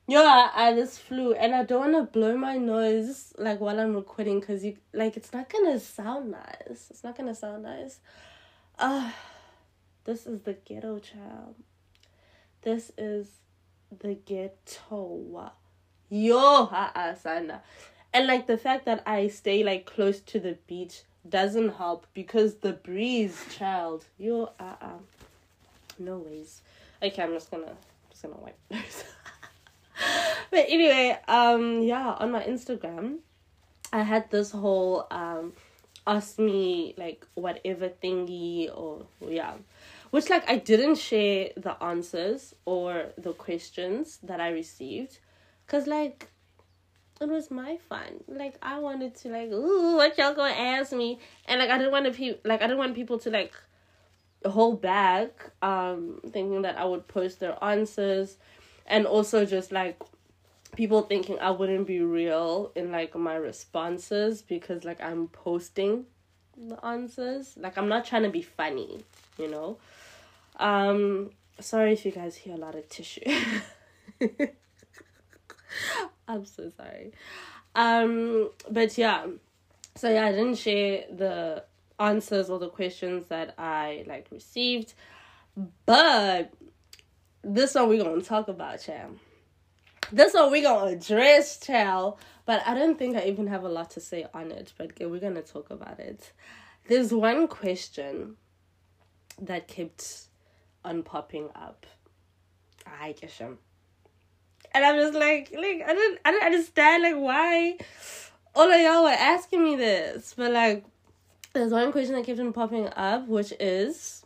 yeah, 0.07 0.49
I 0.55 0.73
just 0.73 1.01
flew 1.01 1.33
and 1.35 1.53
I 1.53 1.63
don't 1.63 1.81
wanna 1.81 2.05
blow 2.05 2.35
my 2.35 2.57
nose 2.57 3.31
like 3.37 3.59
while 3.59 3.79
I'm 3.79 3.95
recording 3.95 4.39
because 4.39 4.65
you 4.65 4.75
like 4.91 5.17
it's 5.17 5.31
not 5.31 5.49
gonna 5.49 5.79
sound 5.79 6.31
nice. 6.31 6.87
It's 6.89 7.03
not 7.03 7.15
gonna 7.15 7.35
sound 7.35 7.61
nice. 7.61 7.99
Uh 8.79 9.11
this 10.05 10.25
is 10.25 10.41
the 10.41 10.53
ghetto 10.53 10.97
child. 10.97 11.53
This 12.63 12.91
is 12.97 13.27
the 14.01 14.15
ghetto. 14.15 15.51
Yo, 16.09 16.69
sana. 17.21 17.61
And 18.15 18.27
like 18.27 18.47
the 18.47 18.57
fact 18.57 18.85
that 18.85 19.03
I 19.05 19.27
stay 19.27 19.61
like 19.61 19.85
close 19.85 20.21
to 20.21 20.39
the 20.39 20.53
beach 20.67 21.01
doesn't 21.27 21.75
help 21.75 22.07
because 22.13 22.55
the 22.55 22.71
breeze, 22.71 23.43
child. 23.53 24.05
Yo, 24.17 24.53
uh 24.57 24.75
uh. 24.81 24.99
No 25.99 26.19
ways. 26.19 26.61
Okay, 27.03 27.21
I'm 27.21 27.33
just 27.33 27.51
gonna 27.51 27.75
just 28.09 28.23
gonna 28.23 28.37
wipe 28.37 28.57
those. 28.69 29.03
but 30.49 30.65
anyway, 30.69 31.19
um 31.27 31.81
yeah, 31.81 32.13
on 32.13 32.31
my 32.31 32.41
Instagram, 32.43 33.17
I 33.91 34.03
had 34.03 34.31
this 34.31 34.51
whole 34.51 35.07
um 35.11 35.51
ask 36.07 36.39
me 36.39 36.93
like 36.97 37.27
whatever 37.33 37.89
thingy 37.89 38.69
or 38.73 39.05
yeah 39.27 39.55
which 40.11 40.29
like 40.29 40.49
I 40.49 40.55
didn't 40.55 40.95
share 40.95 41.49
the 41.57 41.83
answers 41.83 42.55
or 42.63 43.07
the 43.17 43.33
questions 43.33 44.19
that 44.23 44.39
I 44.39 44.51
received 44.51 45.19
cuz 45.67 45.85
like 45.85 46.29
it 47.21 47.29
was 47.29 47.49
my 47.49 47.77
fun. 47.89 48.23
Like 48.27 48.55
I 48.61 48.79
wanted 48.79 49.15
to 49.15 49.29
like, 49.29 49.51
ooh, 49.51 49.95
what 49.95 50.17
y'all 50.17 50.33
gonna 50.33 50.53
ask 50.53 50.91
me? 50.91 51.19
And 51.45 51.59
like 51.59 51.69
I 51.69 51.77
didn't 51.77 51.91
want 51.91 52.05
to 52.05 52.11
pe- 52.11 52.39
like 52.43 52.61
I 52.61 52.67
didn't 52.67 52.79
want 52.79 52.95
people 52.95 53.19
to 53.19 53.29
like 53.29 53.53
hold 54.45 54.81
back, 54.81 55.51
um, 55.61 56.19
thinking 56.29 56.63
that 56.63 56.77
I 56.77 56.85
would 56.85 57.07
post 57.07 57.39
their 57.39 57.57
answers, 57.63 58.37
and 58.85 59.05
also 59.05 59.45
just 59.45 59.71
like 59.71 60.01
people 60.75 61.03
thinking 61.03 61.39
I 61.39 61.51
wouldn't 61.51 61.87
be 61.87 62.01
real 62.01 62.71
in 62.75 62.91
like 62.91 63.15
my 63.15 63.35
responses 63.35 64.41
because 64.41 64.83
like 64.83 65.01
I'm 65.01 65.27
posting 65.29 66.05
the 66.57 66.83
answers. 66.85 67.55
Like 67.57 67.77
I'm 67.77 67.87
not 67.87 68.05
trying 68.05 68.23
to 68.23 68.29
be 68.29 68.41
funny, 68.41 69.03
you 69.37 69.49
know. 69.49 69.77
Um, 70.57 71.31
sorry 71.59 71.93
if 71.93 72.05
you 72.05 72.11
guys 72.11 72.35
hear 72.35 72.55
a 72.55 72.57
lot 72.57 72.75
of 72.75 72.87
tissue. 72.89 73.21
I'm 76.27 76.45
so 76.45 76.71
sorry. 76.75 77.11
Um, 77.75 78.49
but 78.69 78.97
yeah, 78.97 79.27
so 79.95 80.09
yeah, 80.09 80.25
I 80.25 80.31
didn't 80.31 80.55
share 80.55 81.05
the 81.11 81.63
answers 81.99 82.49
or 82.49 82.59
the 82.59 82.69
questions 82.69 83.27
that 83.27 83.53
I 83.57 84.03
like 84.07 84.27
received, 84.31 84.93
but 85.85 86.53
this 87.43 87.75
one 87.75 87.89
we're 87.89 88.03
gonna 88.03 88.21
talk 88.21 88.47
about, 88.47 88.81
child. 88.81 89.19
This 90.11 90.33
one 90.33 90.51
we're 90.51 90.63
gonna 90.63 90.91
address, 90.91 91.59
child. 91.59 92.19
But 92.45 92.61
I 92.65 92.75
don't 92.75 92.97
think 92.97 93.17
I 93.17 93.25
even 93.25 93.47
have 93.47 93.63
a 93.63 93.69
lot 93.69 93.91
to 93.91 93.99
say 93.99 94.27
on 94.33 94.51
it. 94.51 94.73
But 94.77 94.93
we're 94.99 95.19
gonna 95.19 95.41
talk 95.41 95.69
about 95.71 95.99
it. 95.99 96.31
There's 96.87 97.11
one 97.11 97.47
question 97.47 98.35
that 99.41 99.67
kept 99.67 100.27
on 100.83 101.03
popping 101.03 101.49
up. 101.55 101.85
I 102.85 103.13
guess. 103.13 103.41
And 104.75 104.83
I'm 104.83 104.97
just 104.97 105.13
like, 105.13 105.53
like 105.57 105.83
I 105.87 105.93
don't, 105.93 106.19
I 106.25 106.31
don't 106.31 106.43
understand 106.43 107.03
like 107.03 107.15
why 107.15 107.77
all 108.53 108.69
of 108.69 108.81
y'all 108.81 109.03
were 109.03 109.09
asking 109.09 109.63
me 109.63 109.77
this, 109.77 110.33
but 110.35 110.51
like, 110.51 110.83
there's 111.53 111.71
one 111.71 111.93
question 111.93 112.13
that 112.15 112.25
kept 112.25 112.41
on 112.41 112.51
popping 112.51 112.89
up, 112.93 113.25
which 113.29 113.53
is, 113.57 114.25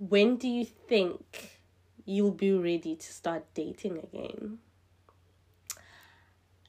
when 0.00 0.34
do 0.34 0.48
you 0.48 0.64
think 0.64 1.60
you'll 2.04 2.32
be 2.32 2.52
ready 2.52 2.96
to 2.96 3.12
start 3.12 3.44
dating 3.54 3.98
again? 3.98 4.58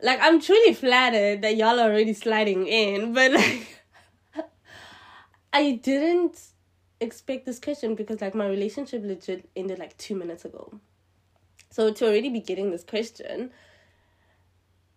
Like, 0.04 0.20
I'm 0.22 0.40
truly 0.40 0.76
flattered 0.76 1.42
that 1.42 1.56
y'all 1.56 1.80
are 1.80 1.90
already 1.90 2.14
sliding 2.14 2.68
in, 2.68 3.12
but 3.12 3.32
like, 3.32 3.84
I 5.54 5.80
didn't 5.82 6.40
expect 7.02 7.48
this 7.48 7.60
question 7.60 7.96
because 7.96 8.22
like 8.22 8.36
my 8.36 8.46
relationship 8.48 9.02
legit 9.04 9.50
ended 9.56 9.80
like 9.80 9.98
two 9.98 10.14
minutes 10.14 10.46
ago. 10.46 10.80
So 11.76 11.92
to 11.92 12.06
already 12.06 12.30
be 12.30 12.40
getting 12.40 12.72
this 12.72 12.86
question, 12.86 13.52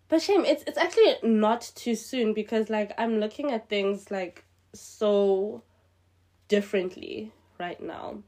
but 0.07 0.21
shame, 0.21 0.45
it's 0.45 0.63
it's 0.65 0.77
actually 0.77 1.15
not 1.23 1.73
too 1.75 1.93
soon 1.93 2.33
because 2.33 2.69
like 2.69 2.93
I'm 2.97 3.19
looking 3.19 3.51
at 3.51 3.67
things 3.67 4.09
like 4.09 4.45
so 4.73 5.61
differently 6.47 7.33
right 7.59 7.83
now. 7.83 8.19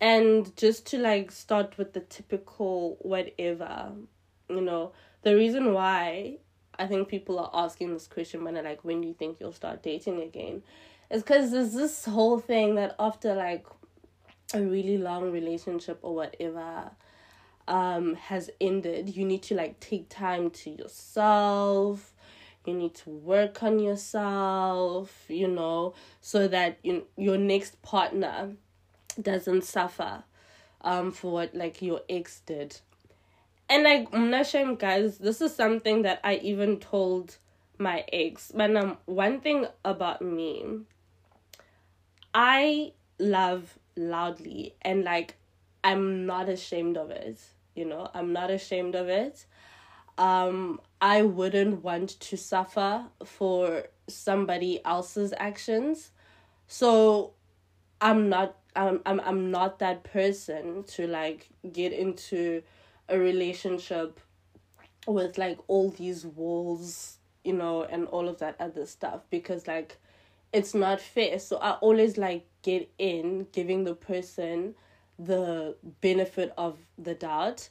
And 0.00 0.56
just 0.56 0.86
to 0.86 0.98
like 0.98 1.30
start 1.30 1.76
with 1.76 1.92
the 1.92 2.00
typical 2.00 2.96
whatever, 3.00 3.92
you 4.48 4.62
know, 4.62 4.92
the 5.20 5.36
reason 5.36 5.74
why 5.74 6.38
I 6.78 6.86
think 6.86 7.08
people 7.08 7.38
are 7.38 7.50
asking 7.52 7.92
this 7.92 8.06
question 8.06 8.44
when 8.44 8.54
like, 8.54 8.82
when 8.82 9.02
do 9.02 9.08
you 9.08 9.14
think 9.14 9.36
you'll 9.40 9.52
start 9.52 9.82
dating 9.82 10.22
again? 10.22 10.62
Is 11.10 11.22
because 11.22 11.50
there's 11.50 11.74
this 11.74 12.06
whole 12.06 12.38
thing 12.38 12.76
that 12.76 12.96
after 12.98 13.34
like 13.34 13.66
a 14.54 14.62
really 14.62 14.96
long 14.96 15.30
relationship 15.30 15.98
or 16.00 16.14
whatever 16.14 16.92
um 17.70 18.14
has 18.16 18.50
ended, 18.60 19.16
you 19.16 19.24
need 19.24 19.42
to 19.44 19.54
like 19.54 19.80
take 19.80 20.08
time 20.08 20.50
to 20.50 20.70
yourself. 20.70 22.12
You 22.66 22.74
need 22.74 22.94
to 22.96 23.10
work 23.10 23.62
on 23.62 23.78
yourself, 23.78 25.24
you 25.28 25.48
know, 25.48 25.94
so 26.20 26.46
that 26.48 26.78
you, 26.82 27.06
your 27.16 27.38
next 27.38 27.80
partner 27.80 28.52
doesn't 29.20 29.64
suffer 29.64 30.24
um 30.82 31.10
for 31.10 31.32
what 31.32 31.54
like 31.54 31.80
your 31.80 32.00
ex 32.08 32.40
did. 32.44 32.80
And 33.68 33.84
like 33.84 34.46
sure 34.46 34.74
guys, 34.74 35.18
this 35.18 35.40
is 35.40 35.54
something 35.54 36.02
that 36.02 36.20
I 36.24 36.36
even 36.36 36.78
told 36.80 37.36
my 37.78 38.04
ex. 38.12 38.52
But 38.54 38.76
um 38.76 38.98
one 39.06 39.40
thing 39.40 39.66
about 39.84 40.20
me 40.20 40.80
I 42.34 42.92
love 43.18 43.78
loudly 43.96 44.74
and 44.82 45.04
like 45.04 45.36
I'm 45.82 46.26
not 46.26 46.48
ashamed 46.48 46.96
of 46.96 47.10
it. 47.10 47.38
You 47.74 47.84
know, 47.86 48.10
I'm 48.14 48.32
not 48.32 48.50
ashamed 48.50 48.94
of 48.94 49.08
it. 49.08 49.46
Um 50.18 50.80
I 51.00 51.22
wouldn't 51.22 51.82
want 51.82 52.20
to 52.20 52.36
suffer 52.36 53.06
for 53.24 53.84
somebody 54.08 54.84
else's 54.84 55.32
actions. 55.38 56.10
So 56.66 57.32
I'm 58.00 58.28
not 58.28 58.56
I'm 58.76 59.00
I'm 59.06 59.20
I'm 59.20 59.50
not 59.50 59.78
that 59.80 60.04
person 60.04 60.84
to 60.94 61.06
like 61.06 61.48
get 61.72 61.92
into 61.92 62.62
a 63.08 63.18
relationship 63.18 64.20
with 65.06 65.38
like 65.38 65.58
all 65.66 65.90
these 65.90 66.24
walls, 66.24 67.18
you 67.44 67.52
know, 67.52 67.84
and 67.84 68.06
all 68.08 68.28
of 68.28 68.38
that 68.38 68.56
other 68.60 68.86
stuff 68.86 69.22
because 69.30 69.66
like 69.66 69.98
it's 70.52 70.74
not 70.74 71.00
fair. 71.00 71.38
So 71.38 71.56
I 71.58 71.72
always 71.72 72.18
like 72.18 72.46
get 72.62 72.90
in 72.98 73.46
giving 73.52 73.84
the 73.84 73.94
person 73.94 74.74
the 75.24 75.76
benefit 76.00 76.52
of 76.56 76.78
the 76.98 77.14
doubt. 77.14 77.68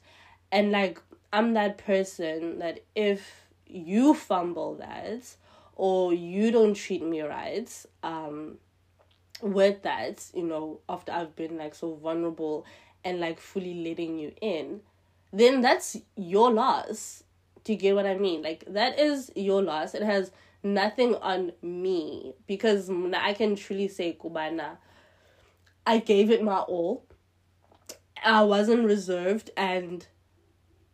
And 0.52 0.72
like 0.72 1.02
I'm 1.32 1.54
that 1.54 1.78
person 1.78 2.60
that 2.60 2.82
if 2.96 3.48
you 3.68 4.14
fumble 4.14 4.76
that 4.76 5.36
or 5.76 6.14
you 6.14 6.52
don't 6.52 6.74
treat 6.74 7.04
me 7.04 7.22
right, 7.22 7.70
um 8.04 8.58
with 9.42 9.84
that, 9.84 10.26
you 10.34 10.44
know, 10.44 10.80
after 10.90 11.12
I've 11.12 11.36
been 11.36 11.58
like 11.58 11.74
so 11.76 11.96
vulnerable 11.96 12.66
and 13.04 13.20
like 13.20 13.40
fully 13.40 13.74
letting 13.74 14.20
you 14.20 14.34
in, 14.42 14.82
then 15.32 15.62
that's 15.62 15.98
your 16.16 16.52
loss. 16.52 17.24
Do 17.64 17.74
you 17.74 17.80
get 17.80 17.96
what 17.96 18.06
I 18.06 18.18
mean? 18.18 18.42
Like 18.42 18.66
that 18.68 19.00
is 19.00 19.32
your 19.36 19.62
loss. 19.62 19.94
It 19.94 20.02
has 20.02 20.32
nothing 20.64 21.16
on 21.16 21.54
me 21.62 22.34
because 22.48 22.90
I 23.14 23.34
can 23.34 23.56
truly 23.56 23.88
say 23.88 24.18
Kubana. 24.22 24.78
I 25.86 26.00
gave 26.00 26.30
it 26.30 26.44
my 26.44 26.60
all. 26.60 27.06
I 28.24 28.44
wasn't 28.44 28.86
reserved 28.86 29.52
and 29.58 30.06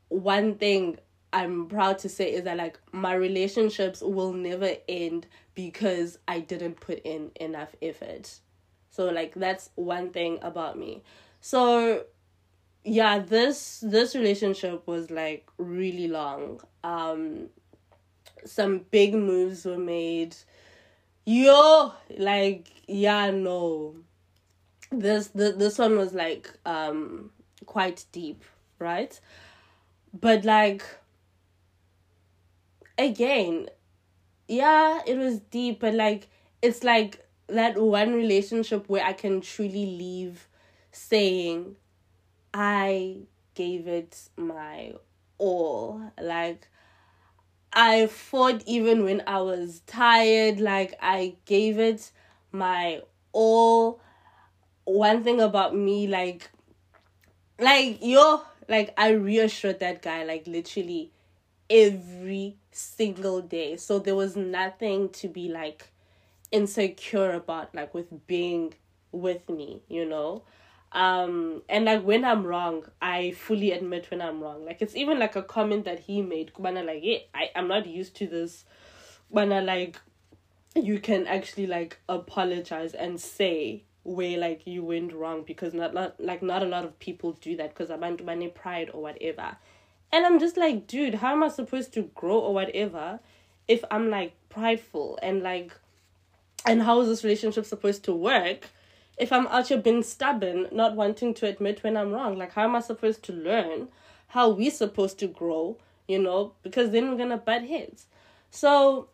one 0.09 0.55
thing 0.55 0.99
I'm 1.33 1.67
proud 1.67 1.99
to 1.99 2.09
say 2.09 2.31
is 2.31 2.43
that 2.45 2.57
like 2.57 2.79
my 2.91 3.13
relationships 3.13 4.01
will 4.01 4.33
never 4.33 4.71
end 4.87 5.27
because 5.53 6.17
I 6.27 6.39
didn't 6.39 6.79
put 6.79 6.99
in 7.03 7.31
enough 7.39 7.75
effort. 7.81 8.39
So 8.89 9.05
like 9.09 9.33
that's 9.35 9.69
one 9.75 10.11
thing 10.11 10.39
about 10.41 10.77
me. 10.77 11.03
So 11.41 12.05
yeah, 12.83 13.19
this 13.19 13.81
this 13.85 14.15
relationship 14.15 14.87
was 14.87 15.11
like 15.11 15.49
really 15.57 16.07
long. 16.07 16.61
Um 16.83 17.49
some 18.45 18.79
big 18.91 19.13
moves 19.13 19.65
were 19.65 19.77
made. 19.77 20.35
Yo, 21.25 21.93
like 22.17 22.67
yeah, 22.87 23.31
no. 23.31 23.95
This 24.91 25.27
the 25.29 25.51
this 25.51 25.77
one 25.77 25.97
was 25.97 26.13
like 26.13 26.49
um 26.65 27.31
quite 27.65 28.05
deep, 28.11 28.43
right? 28.79 29.19
But 30.13 30.45
like 30.45 30.83
again, 32.97 33.69
yeah, 34.47 35.01
it 35.05 35.17
was 35.17 35.39
deep, 35.39 35.79
but 35.79 35.93
like 35.93 36.29
it's 36.61 36.83
like 36.83 37.25
that 37.47 37.77
one 37.79 38.13
relationship 38.13 38.89
where 38.89 39.03
I 39.03 39.13
can 39.13 39.41
truly 39.41 39.85
leave 39.85 40.47
saying 40.91 41.75
I 42.53 43.17
gave 43.55 43.87
it 43.87 44.29
my 44.37 44.93
all. 45.37 46.11
Like 46.21 46.67
I 47.73 48.07
fought 48.07 48.63
even 48.65 49.03
when 49.03 49.21
I 49.27 49.41
was 49.41 49.81
tired, 49.85 50.59
like 50.59 50.95
I 51.01 51.35
gave 51.45 51.79
it 51.79 52.11
my 52.51 53.01
all. 53.33 53.99
One 54.85 55.23
thing 55.23 55.41
about 55.41 55.75
me, 55.75 56.07
like 56.07 56.49
like 57.59 57.99
yo, 58.01 58.41
like 58.67 58.93
I 58.97 59.09
reassured 59.11 59.79
that 59.79 60.01
guy 60.01 60.23
like 60.23 60.47
literally 60.47 61.11
every 61.69 62.57
single 62.71 63.41
day. 63.41 63.77
So 63.77 63.99
there 63.99 64.15
was 64.15 64.35
nothing 64.35 65.09
to 65.09 65.27
be 65.27 65.49
like 65.49 65.89
insecure 66.51 67.31
about 67.31 67.73
like 67.73 67.93
with 67.93 68.27
being 68.27 68.73
with 69.11 69.49
me, 69.49 69.81
you 69.89 70.05
know? 70.05 70.43
Um 70.91 71.63
and 71.67 71.85
like 71.85 72.03
when 72.03 72.23
I'm 72.23 72.45
wrong, 72.45 72.85
I 73.01 73.31
fully 73.31 73.71
admit 73.71 74.09
when 74.11 74.21
I'm 74.21 74.41
wrong. 74.41 74.65
Like 74.65 74.81
it's 74.81 74.95
even 74.95 75.19
like 75.19 75.35
a 75.35 75.43
comment 75.43 75.85
that 75.85 75.99
he 76.01 76.21
made, 76.21 76.53
Kubana 76.53 76.85
like, 76.85 76.99
yeah, 77.01 77.19
I, 77.33 77.49
I'm 77.55 77.67
not 77.67 77.87
used 77.87 78.15
to 78.17 78.27
this. 78.27 78.65
Kubana 79.33 79.65
like 79.65 79.97
you 80.75 80.99
can 80.99 81.25
actually 81.25 81.67
like 81.67 81.99
apologize 82.07 82.93
and 82.93 83.19
say 83.19 83.83
where 84.05 84.37
like 84.37 84.67
you 84.67 84.83
went 84.83 85.11
wrong 85.11 85.43
because 85.43 85.73
not, 85.73 85.93
not 85.93 86.17
like 86.19 86.43
not 86.43 86.61
a 86.61 86.67
lot 86.67 86.85
of 86.85 86.97
people 86.99 87.33
do 87.41 87.57
that 87.57 87.73
because 87.73 87.89
abantu 87.89 88.23
money 88.23 88.47
pride 88.47 88.89
or 88.93 89.01
whatever. 89.01 89.57
And 90.13 90.25
i'm 90.25 90.39
just 90.39 90.57
like 90.57 90.85
dude 90.85 91.15
how 91.15 91.33
am 91.33 91.43
i 91.43 91.49
supposed 91.49 91.91
to 91.95 92.03
grow 92.13 92.37
or 92.37 92.53
whatever 92.53 93.19
if 93.67 93.83
i'm 93.89 94.09
like 94.11 94.33
prideful? 94.49 95.17
And 95.23 95.41
like 95.41 95.73
and 96.65 96.83
how 96.83 97.01
is 97.01 97.07
this 97.07 97.23
relationship 97.23 97.65
supposed 97.65 98.03
to 98.03 98.13
work 98.13 98.69
if 99.17 99.33
i'm 99.33 99.47
out 99.47 99.69
here 99.69 99.77
being 99.79 100.03
stubborn 100.03 100.67
not 100.71 100.95
wanting 100.95 101.33
to 101.33 101.47
admit 101.47 101.83
when 101.83 101.97
i'm 101.97 102.11
wrong? 102.11 102.37
Like 102.37 102.53
how 102.53 102.63
am 102.65 102.75
i 102.75 102.81
supposed 102.81 103.23
to 103.23 103.33
learn 103.33 103.87
how 104.27 104.49
we 104.49 104.69
supposed 104.69 105.17
to 105.19 105.27
grow 105.27 105.77
you 106.07 106.19
know? 106.19 106.53
Because 106.61 106.91
then 106.91 107.09
we're 107.09 107.17
gonna 107.17 107.37
butt 107.37 107.63
heads. 107.63 108.05
So 108.51 109.09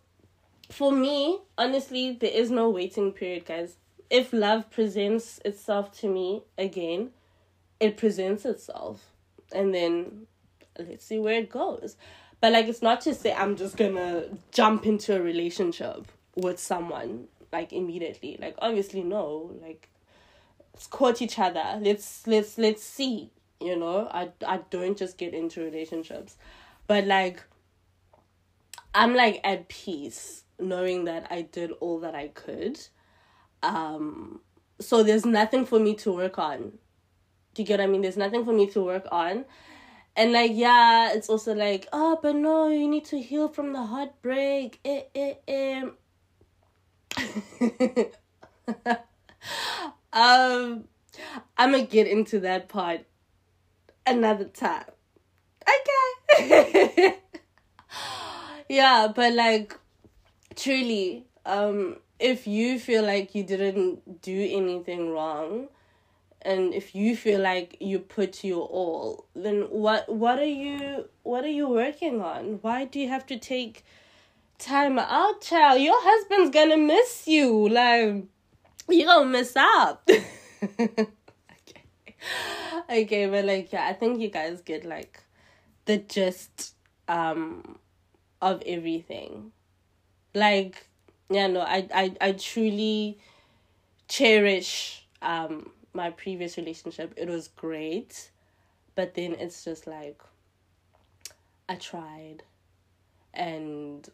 for 0.70 0.92
me 0.92 1.40
honestly 1.58 2.12
there 2.20 2.30
is 2.32 2.52
no 2.52 2.70
waiting 2.70 3.14
period 3.14 3.46
guys 3.46 3.76
if 4.12 4.34
love 4.34 4.70
presents 4.70 5.40
itself 5.46 5.92
to 6.00 6.08
me 6.08 6.44
again 6.58 7.10
it 7.82 7.98
presents 7.98 8.46
itself. 8.46 9.08
And 9.54 9.74
then 9.74 10.28
let's 10.78 11.04
see 11.04 11.18
where 11.18 11.40
it 11.40 11.50
goes. 11.50 11.98
But 12.40 12.54
like 12.54 12.68
it's 12.68 12.82
not 12.82 13.02
to 13.02 13.14
say 13.14 13.34
i'm 13.34 13.56
just 13.58 13.76
gonna 13.76 14.26
jump 14.52 14.86
into 14.86 15.16
a 15.16 15.22
relationship 15.22 16.08
with 16.36 16.60
someone 16.60 17.28
like 17.52 17.74
immediately. 17.74 18.38
Like 18.40 18.56
obviously 18.60 19.04
no. 19.04 19.52
Like 19.62 19.90
let's 20.74 20.88
court 20.88 21.22
each 21.22 21.40
other. 21.40 21.80
Let's 21.82 22.26
let's 22.28 22.58
let's 22.58 22.84
see 22.84 23.32
you 23.60 23.76
know? 23.76 24.08
I 24.12 24.30
i 24.46 24.60
don't 24.70 24.98
just 24.98 25.18
get 25.18 25.34
into 25.34 25.62
relationships. 25.62 26.38
But 26.88 27.06
like 27.06 27.44
i'm 28.94 29.16
like 29.16 29.40
at 29.44 29.70
peace 29.70 30.44
knowing 30.60 31.06
that 31.06 31.26
i 31.32 31.42
did 31.44 31.72
all 31.80 32.00
that 32.00 32.14
i 32.14 32.28
could 32.28 32.78
um 33.64 34.40
so 34.80 35.04
there's 35.04 35.26
nothing 35.26 35.66
for 35.66 35.80
me 35.80 35.94
to 35.96 36.12
work 36.12 36.38
on 36.40 36.72
do 37.54 37.62
you 37.62 37.66
get 37.66 37.80
what 37.80 37.84
i 37.84 37.88
mean 37.88 38.02
there's 38.02 38.18
nothing 38.18 38.44
for 38.44 38.54
me 38.54 38.68
to 38.68 38.84
work 38.84 39.08
on 39.12 39.46
and 40.16 40.32
like 40.32 40.52
yeah 40.54 41.14
it's 41.14 41.30
also 41.30 41.54
like 41.54 41.88
oh 41.94 42.20
but 42.22 42.36
no 42.36 42.70
you 42.70 42.88
need 42.88 43.06
to 43.06 43.20
heal 43.20 43.48
from 43.48 43.74
the 43.74 43.84
heartbreak 43.84 44.80
eh, 44.84 45.04
eh, 45.16 45.34
eh. 45.48 45.84
um, 50.14 50.86
I'm 51.58 51.72
gonna 51.72 51.86
get 51.86 52.08
into 52.08 52.40
that 52.42 52.70
part 52.70 53.02
another 54.06 54.46
time. 54.46 54.86
Okay. 56.40 57.18
yeah, 58.70 59.08
but 59.14 59.34
like, 59.34 59.78
truly, 60.56 61.26
um, 61.46 61.98
if 62.22 62.48
you 62.48 62.80
feel 62.80 63.04
like 63.04 63.36
you 63.36 63.44
didn't 63.44 64.22
do 64.22 64.48
anything 64.52 65.12
wrong, 65.12 65.68
and 66.42 66.74
if 66.74 66.96
you 66.96 67.16
feel 67.16 67.42
like 67.42 67.78
you 67.80 68.00
put 68.00 68.44
your 68.44 68.68
all, 68.68 69.26
then 69.36 69.64
what 69.70 70.08
what 70.08 70.40
are 70.40 70.54
you 70.66 71.10
what 71.24 71.44
are 71.44 71.56
you 71.60 71.68
working 71.68 72.22
on? 72.22 72.60
Why 72.62 72.86
do 72.86 73.00
you 73.00 73.10
have 73.10 73.26
to 73.28 73.38
take 73.38 73.84
time 74.62 75.00
out, 75.00 75.42
child. 75.42 75.82
Your 75.82 75.98
husband's 75.98 76.52
gonna 76.52 76.78
miss 76.78 77.28
you. 77.28 77.68
Like, 77.68 78.24
you 78.88 79.06
gonna 79.06 79.26
miss 79.26 79.58
out. 79.58 80.02
okay. 80.80 81.08
Okay, 82.90 83.26
but 83.26 83.44
like, 83.46 83.74
yeah, 83.74 83.88
I 83.88 83.94
think 83.94 84.22
you 84.22 84.30
guys 84.30 84.62
get 84.62 84.86
like 84.86 85.20
the 85.86 85.98
gist 85.98 86.76
um 87.08 87.78
of 88.42 88.62
everything. 88.66 89.52
Like, 90.34 90.88
yeah, 91.32 91.48
no, 91.48 91.62
I 91.62 91.88
I 91.94 92.16
I 92.22 92.32
truly 92.34 93.18
cherish 94.08 95.06
um 95.22 95.72
my 95.94 96.10
previous 96.12 96.58
relationship. 96.58 97.14
It 97.18 97.30
was 97.30 97.48
great. 97.50 98.32
But 98.96 99.16
then 99.16 99.34
it's 99.40 99.64
just 99.64 99.88
like 99.88 100.22
I 101.70 101.76
tried 101.76 102.44
and 103.34 104.10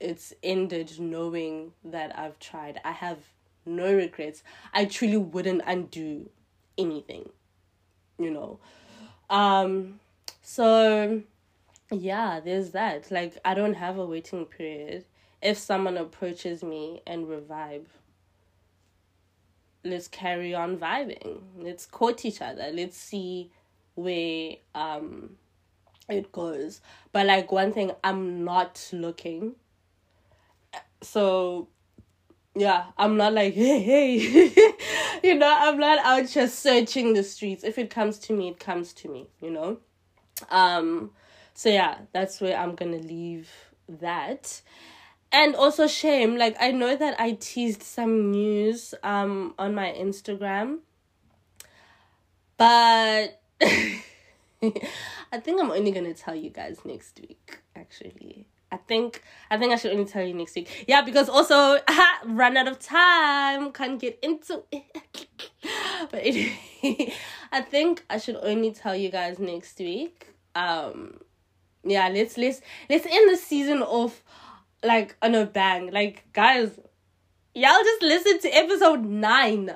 it's 0.00 0.32
ended 0.42 0.98
knowing 0.98 1.72
that 1.84 2.18
I've 2.18 2.38
tried. 2.38 2.80
I 2.84 2.92
have 2.92 3.18
no 3.66 3.94
regrets. 3.94 4.42
I 4.72 4.86
truly 4.86 5.18
wouldn't 5.18 5.62
undo 5.66 6.30
anything, 6.78 7.30
you 8.18 8.30
know. 8.30 8.58
Um 9.30 10.00
so 10.42 11.22
yeah, 11.90 12.40
there's 12.40 12.70
that. 12.72 13.10
Like 13.10 13.38
I 13.44 13.54
don't 13.54 13.74
have 13.74 13.98
a 13.98 14.06
waiting 14.06 14.46
period. 14.46 15.04
If 15.44 15.58
someone 15.58 15.98
approaches 15.98 16.64
me 16.64 17.02
and 17.06 17.28
we 17.28 17.36
vibe, 17.36 17.84
let's 19.84 20.08
carry 20.08 20.54
on 20.54 20.78
vibing. 20.78 21.40
Let's 21.58 21.86
court 21.86 22.24
each 22.24 22.40
other. 22.40 22.70
Let's 22.72 22.96
see 22.96 23.52
where 23.94 24.56
um 24.74 25.36
it 26.08 26.32
goes. 26.32 26.80
But 27.12 27.26
like 27.26 27.52
one 27.52 27.72
thing, 27.72 27.92
I'm 28.02 28.44
not 28.44 28.88
looking. 28.92 29.54
So 31.02 31.68
yeah, 32.54 32.86
I'm 32.96 33.16
not 33.16 33.34
like, 33.34 33.54
hey, 33.54 33.80
hey. 33.80 34.16
you 35.22 35.34
know, 35.34 35.54
I'm 35.56 35.78
not 35.78 35.98
out 35.98 36.28
just 36.28 36.60
searching 36.60 37.12
the 37.14 37.22
streets. 37.22 37.64
If 37.64 37.78
it 37.78 37.90
comes 37.90 38.18
to 38.20 38.32
me, 38.32 38.48
it 38.48 38.58
comes 38.58 38.92
to 38.94 39.08
me, 39.08 39.28
you 39.40 39.50
know? 39.50 39.78
Um, 40.50 41.10
so 41.54 41.68
yeah, 41.68 41.98
that's 42.12 42.40
where 42.40 42.56
I'm 42.56 42.74
gonna 42.74 42.98
leave 42.98 43.50
that. 43.88 44.60
And 45.34 45.56
also 45.56 45.88
shame, 45.88 46.36
like 46.36 46.56
I 46.60 46.70
know 46.70 46.94
that 46.94 47.20
I 47.20 47.32
teased 47.32 47.82
some 47.82 48.30
news 48.30 48.94
um 49.02 49.54
on 49.58 49.74
my 49.74 49.90
Instagram. 49.90 50.78
But 52.56 53.40
I 53.60 55.40
think 55.42 55.60
I'm 55.60 55.72
only 55.72 55.90
gonna 55.90 56.14
tell 56.14 56.36
you 56.36 56.50
guys 56.50 56.78
next 56.84 57.20
week, 57.20 57.58
actually. 57.74 58.46
I 58.70 58.76
think 58.76 59.24
I 59.50 59.58
think 59.58 59.72
I 59.72 59.76
should 59.76 59.90
only 59.90 60.04
tell 60.04 60.22
you 60.22 60.34
next 60.34 60.54
week. 60.54 60.84
Yeah, 60.86 61.02
because 61.02 61.28
also 61.28 61.78
I 61.88 62.18
run 62.26 62.56
out 62.56 62.68
of 62.68 62.78
time, 62.78 63.72
can't 63.72 64.00
get 64.00 64.20
into 64.22 64.62
it. 64.70 64.84
but 66.12 66.20
anyway, 66.24 67.12
I 67.50 67.60
think 67.60 68.04
I 68.08 68.18
should 68.18 68.36
only 68.40 68.70
tell 68.70 68.94
you 68.94 69.10
guys 69.10 69.40
next 69.40 69.80
week. 69.80 70.28
Um, 70.54 71.18
yeah, 71.82 72.08
let's 72.08 72.38
let's 72.38 72.60
let's 72.88 73.04
end 73.04 73.32
the 73.32 73.36
season 73.36 73.82
off 73.82 74.22
like 74.84 75.16
on 75.22 75.34
a 75.34 75.46
bang. 75.46 75.90
Like 75.90 76.24
guys, 76.32 76.78
y'all 77.54 77.82
just 77.82 78.02
listen 78.02 78.40
to 78.40 78.48
episode 78.50 79.04
nine. 79.04 79.70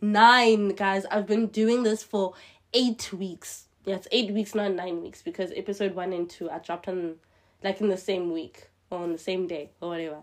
Nine 0.00 0.70
guys, 0.70 1.06
I've 1.06 1.26
been 1.26 1.46
doing 1.46 1.82
this 1.82 2.02
for 2.02 2.34
eight 2.74 3.12
weeks. 3.12 3.68
Yeah, 3.84 3.96
it's 3.96 4.08
eight 4.12 4.32
weeks, 4.32 4.54
not 4.54 4.72
nine 4.72 5.02
weeks, 5.02 5.22
because 5.22 5.52
episode 5.56 5.94
one 5.94 6.12
and 6.12 6.28
two 6.28 6.50
I 6.50 6.58
dropped 6.58 6.88
on 6.88 7.16
like 7.62 7.80
in 7.80 7.88
the 7.88 7.96
same 7.96 8.32
week 8.32 8.68
or 8.90 8.98
on 8.98 9.12
the 9.12 9.18
same 9.18 9.46
day 9.46 9.70
or 9.80 9.90
whatever. 9.90 10.22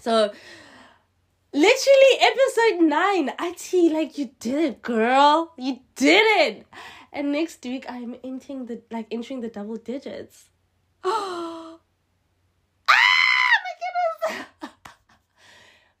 So 0.00 0.32
literally 1.52 2.14
episode 2.20 2.84
nine, 2.84 3.32
IT 3.40 3.92
like 3.92 4.16
you 4.18 4.30
did 4.38 4.64
it, 4.64 4.82
girl. 4.82 5.52
You 5.56 5.80
did 5.96 6.22
it. 6.48 6.66
And 7.12 7.32
next 7.32 7.64
week 7.64 7.86
I'm 7.88 8.16
entering 8.22 8.66
the 8.66 8.82
like 8.90 9.06
entering 9.10 9.40
the 9.40 9.48
double 9.48 9.76
digits. 9.76 10.48
Oh, 11.02 11.78
ah 12.88 13.52
my 13.64 13.72
goodness. 14.60 14.74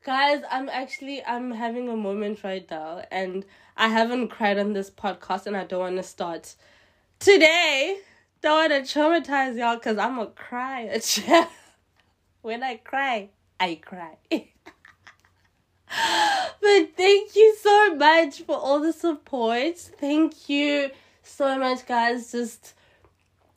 Guys, 0.02 0.42
I'm 0.50 0.68
actually 0.68 1.22
I'm 1.24 1.50
having 1.50 1.88
a 1.88 1.96
moment 1.96 2.42
right 2.42 2.68
now 2.70 3.02
and 3.10 3.44
I 3.76 3.88
haven't 3.88 4.28
cried 4.28 4.58
on 4.58 4.72
this 4.72 4.90
podcast 4.90 5.46
and 5.46 5.56
I 5.56 5.64
don't 5.64 5.80
want 5.80 5.96
to 5.96 6.02
start 6.02 6.54
today 7.18 8.00
don't 8.42 8.70
want 8.70 8.86
to 8.86 8.98
traumatize 8.98 9.58
y'all 9.58 9.76
because 9.76 9.98
I'm 9.98 10.18
a 10.18 10.26
to 10.26 10.32
cry. 10.32 11.00
when 12.42 12.62
I 12.62 12.76
cry, 12.76 13.28
I 13.58 13.74
cry. 13.74 14.16
but 14.30 14.46
thank 16.96 17.36
you 17.36 17.56
so 17.60 17.94
much 17.96 18.42
for 18.42 18.56
all 18.56 18.80
the 18.80 18.92
support. 18.92 19.76
Thank 19.76 20.48
you 20.48 20.90
so 21.22 21.58
much, 21.58 21.86
guys, 21.86 22.32
just 22.32 22.74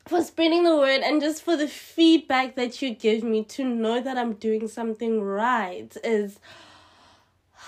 for 0.05 0.21
spreading 0.21 0.63
the 0.63 0.75
word 0.75 1.01
and 1.01 1.21
just 1.21 1.43
for 1.43 1.55
the 1.55 1.67
feedback 1.67 2.55
that 2.55 2.81
you 2.81 2.93
give 2.93 3.23
me 3.23 3.43
to 3.45 3.63
know 3.63 4.01
that 4.01 4.17
I'm 4.17 4.33
doing 4.33 4.67
something 4.67 5.21
right 5.21 5.95
is 6.03 6.39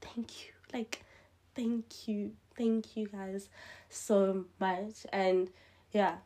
thank 0.00 0.44
you. 0.44 0.52
Like, 0.72 1.04
thank 1.54 2.08
you. 2.08 2.32
Thank 2.56 2.96
you, 2.96 3.08
guys 3.08 3.48
so 3.88 4.44
much. 4.60 5.06
And 5.12 5.50
yeah, 5.92 6.16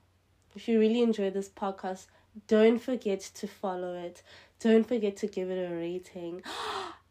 if 0.55 0.69
you 0.69 0.79
really 0.81 1.03
enjoy 1.03 1.31
this 1.31 1.49
podcast, 1.49 2.07
don't 2.47 2.79
forget 2.79 3.21
to 3.21 3.47
follow 3.47 3.95
it. 3.95 4.23
Don't 4.61 4.87
forget 4.87 5.17
to 5.19 5.27
give 5.27 5.51
it 5.51 5.71
a 5.71 5.75
rating. 5.75 6.43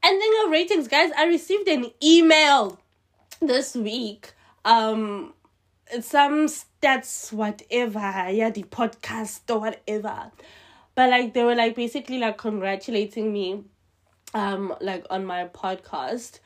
And 0.03 0.21
then 0.21 0.29
of 0.45 0.51
ratings, 0.51 0.87
guys, 0.87 1.11
I 1.17 1.25
received 1.25 1.67
an 1.67 1.87
email 2.01 2.79
this 3.41 3.75
week. 3.75 4.31
Um 4.63 5.33
some 6.01 6.47
stats, 6.47 7.31
whatever, 7.31 8.29
yeah, 8.29 8.49
the 8.49 8.63
podcast 8.63 9.41
or 9.49 9.59
whatever. 9.59 10.31
But 10.95 11.09
like 11.09 11.33
they 11.33 11.43
were 11.43 11.55
like 11.55 11.75
basically 11.75 12.17
like 12.17 12.37
congratulating 12.37 13.31
me 13.31 13.63
um 14.33 14.75
like 14.81 15.05
on 15.09 15.25
my 15.25 15.45
podcast. 15.45 16.39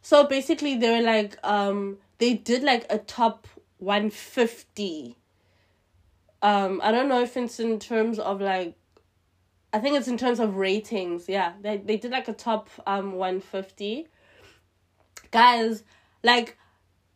So 0.00 0.26
basically 0.26 0.76
they 0.76 0.90
were 0.90 1.04
like 1.04 1.38
um 1.44 1.98
they 2.18 2.34
did 2.34 2.62
like 2.62 2.86
a 2.88 2.98
top 2.98 3.46
150 3.82 5.16
um 6.40 6.80
i 6.84 6.92
don't 6.92 7.08
know 7.08 7.20
if 7.20 7.36
it's 7.36 7.58
in 7.58 7.80
terms 7.80 8.18
of 8.20 8.40
like 8.40 8.74
i 9.72 9.78
think 9.80 9.96
it's 9.96 10.06
in 10.06 10.16
terms 10.16 10.38
of 10.38 10.56
ratings 10.56 11.28
yeah 11.28 11.54
they, 11.60 11.78
they 11.78 11.96
did 11.96 12.12
like 12.12 12.28
a 12.28 12.32
top 12.32 12.68
um 12.86 13.12
150 13.14 14.06
guys 15.32 15.82
like 16.22 16.56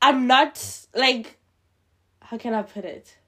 i'm 0.02 0.26
not 0.26 0.86
like 0.94 1.35
how 2.28 2.36
can 2.36 2.54
i 2.54 2.62
put 2.62 2.84
it? 2.84 3.18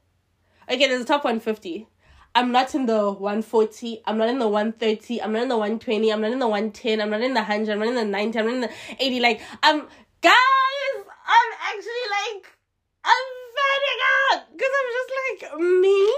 Okay 0.70 0.86
there's 0.86 1.02
a 1.02 1.06
top 1.06 1.24
150 1.24 1.88
i'm 2.34 2.52
not 2.52 2.74
in 2.74 2.84
the 2.86 3.10
140 3.10 4.02
i'm 4.06 4.18
not 4.18 4.28
in 4.28 4.38
the 4.38 4.46
130 4.46 5.22
i'm 5.22 5.32
not 5.32 5.42
in 5.42 5.48
the 5.48 5.56
120 5.56 6.12
i'm 6.12 6.20
not 6.20 6.30
in 6.30 6.38
the 6.38 6.46
110 6.46 7.00
i'm 7.00 7.10
not 7.10 7.22
in 7.22 7.32
the 7.32 7.40
100 7.40 7.72
i'm 7.72 7.78
not 7.78 7.88
in 7.88 7.94
the 7.94 8.04
90 8.04 8.38
i'm 8.38 8.44
not 8.44 8.54
in 8.54 8.60
the 8.60 8.70
80 9.00 9.20
like 9.20 9.40
i'm 9.62 9.86
guys 10.20 10.38
I'm 11.28 11.52
actually 11.60 12.06
like, 12.10 12.58
I'm 13.04 13.28
finding 13.58 14.00
out! 14.14 14.42
Because 14.52 14.72
I'm 14.78 14.90
just 14.96 15.10
like, 15.28 15.60
me? 15.60 16.14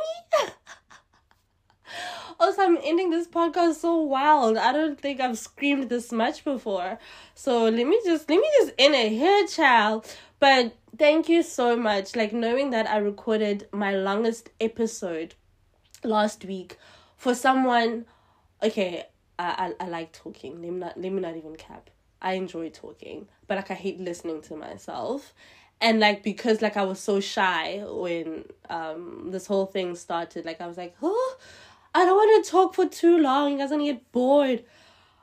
also, 2.40 2.62
I'm 2.62 2.78
ending 2.84 3.10
this 3.10 3.26
podcast 3.26 3.74
so 3.74 4.02
wild. 4.02 4.56
I 4.56 4.72
don't 4.72 5.00
think 5.00 5.20
I've 5.20 5.36
screamed 5.36 5.88
this 5.88 6.12
much 6.12 6.44
before. 6.44 7.00
So 7.34 7.64
let 7.64 7.86
me 7.86 8.00
just, 8.04 8.30
let 8.30 8.38
me 8.38 8.48
just 8.60 8.72
end 8.78 8.94
it 8.94 9.10
here, 9.10 9.46
child. 9.48 10.06
But 10.40 10.74
thank 10.98 11.28
you 11.28 11.42
so 11.42 11.76
much. 11.76 12.16
Like, 12.16 12.32
knowing 12.32 12.70
that 12.70 12.88
I 12.88 12.96
recorded 12.96 13.68
my 13.72 13.94
longest 13.94 14.50
episode 14.60 15.34
last 16.02 16.44
week 16.44 16.78
for 17.16 17.34
someone, 17.34 18.06
okay, 18.62 19.04
I, 19.38 19.74
I, 19.78 19.84
I 19.84 19.88
like 19.88 20.12
talking. 20.12 20.60
Let 20.62 20.72
me 20.72 20.78
not, 20.78 21.00
let 21.00 21.12
me 21.12 21.20
not 21.20 21.36
even 21.36 21.56
cap. 21.56 21.90
I 22.22 22.34
enjoy 22.34 22.70
talking, 22.70 23.28
but 23.46 23.56
like 23.56 23.70
I 23.70 23.74
hate 23.74 23.98
listening 24.00 24.42
to 24.42 24.56
myself. 24.56 25.34
And 25.80 26.00
like 26.00 26.22
because 26.22 26.60
like 26.60 26.76
I 26.76 26.84
was 26.84 27.00
so 27.00 27.20
shy 27.20 27.82
when 27.86 28.44
um 28.68 29.28
this 29.30 29.46
whole 29.46 29.64
thing 29.64 29.94
started, 29.96 30.44
like 30.44 30.60
I 30.60 30.66
was 30.66 30.76
like, 30.76 30.94
oh, 31.02 31.36
I 31.94 32.04
don't 32.04 32.16
want 32.16 32.44
to 32.44 32.50
talk 32.50 32.74
for 32.74 32.86
too 32.86 33.18
long. 33.18 33.52
You 33.52 33.58
guys 33.58 33.70
gonna 33.70 33.84
get 33.84 34.12
bored. 34.12 34.64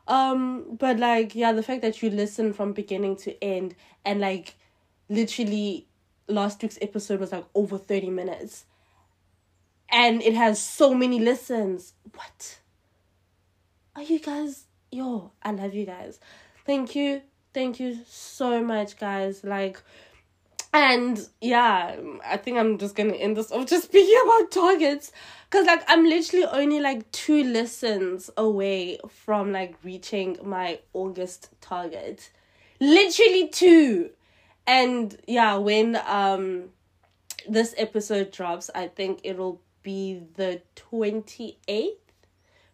Um, 0.08 0.76
but 0.80 0.98
like 0.98 1.36
yeah, 1.36 1.52
the 1.52 1.62
fact 1.62 1.84
that 1.84 2.02
you 2.02 2.10
listen 2.10 2.54
from 2.54 2.74
beginning 2.74 3.18
to 3.18 3.44
end 3.44 3.76
and 4.04 4.20
like 4.20 4.56
literally 5.10 5.88
last 6.28 6.62
week's 6.62 6.78
episode 6.82 7.20
was 7.20 7.32
like 7.32 7.46
over 7.56 7.78
30 7.78 8.10
minutes. 8.10 8.66
And 9.90 10.22
it 10.22 10.34
has 10.34 10.62
so 10.62 10.94
many 10.94 11.20
listens. 11.20 11.94
What? 12.14 12.60
Are 13.96 14.04
you 14.04 14.20
guys 14.20 14.68
yo, 14.92 15.32
I 15.44 15.52
love 15.52 15.74
you 15.74 15.86
guys. 15.86 16.20
Thank 16.66 16.96
you. 16.96 17.22
Thank 17.54 17.80
you 17.80 18.00
so 18.08 18.64
much 18.64 18.98
guys. 18.98 19.44
Like 19.44 19.82
and 20.74 21.30
yeah 21.40 21.96
i 22.26 22.36
think 22.36 22.58
i'm 22.58 22.78
just 22.78 22.94
gonna 22.94 23.14
end 23.14 23.38
this 23.38 23.54
off 23.54 23.66
just 23.66 23.86
speaking 23.90 24.20
about 24.26 24.52
targets. 24.52 25.12
Because 25.50 25.66
like 25.66 25.84
i'm 25.88 26.04
literally 26.06 26.46
only 26.46 26.80
like 26.80 27.10
two 27.12 27.44
listens 27.44 28.30
away 28.36 29.00
from 29.08 29.52
like 29.52 29.76
reaching 29.84 30.38
my 30.44 30.80
august 30.94 31.50
target. 31.62 32.32
Literally 32.80 33.48
two 33.48 34.12
and 34.68 35.18
yeah 35.28 35.56
when 35.56 35.96
um 36.06 36.66
this 37.50 37.74
episode 37.78 38.32
drops 38.32 38.70
i 38.76 38.88
think 38.88 39.20
it'll 39.24 39.62
be 39.82 40.22
the 40.36 40.62
28th 40.76 41.96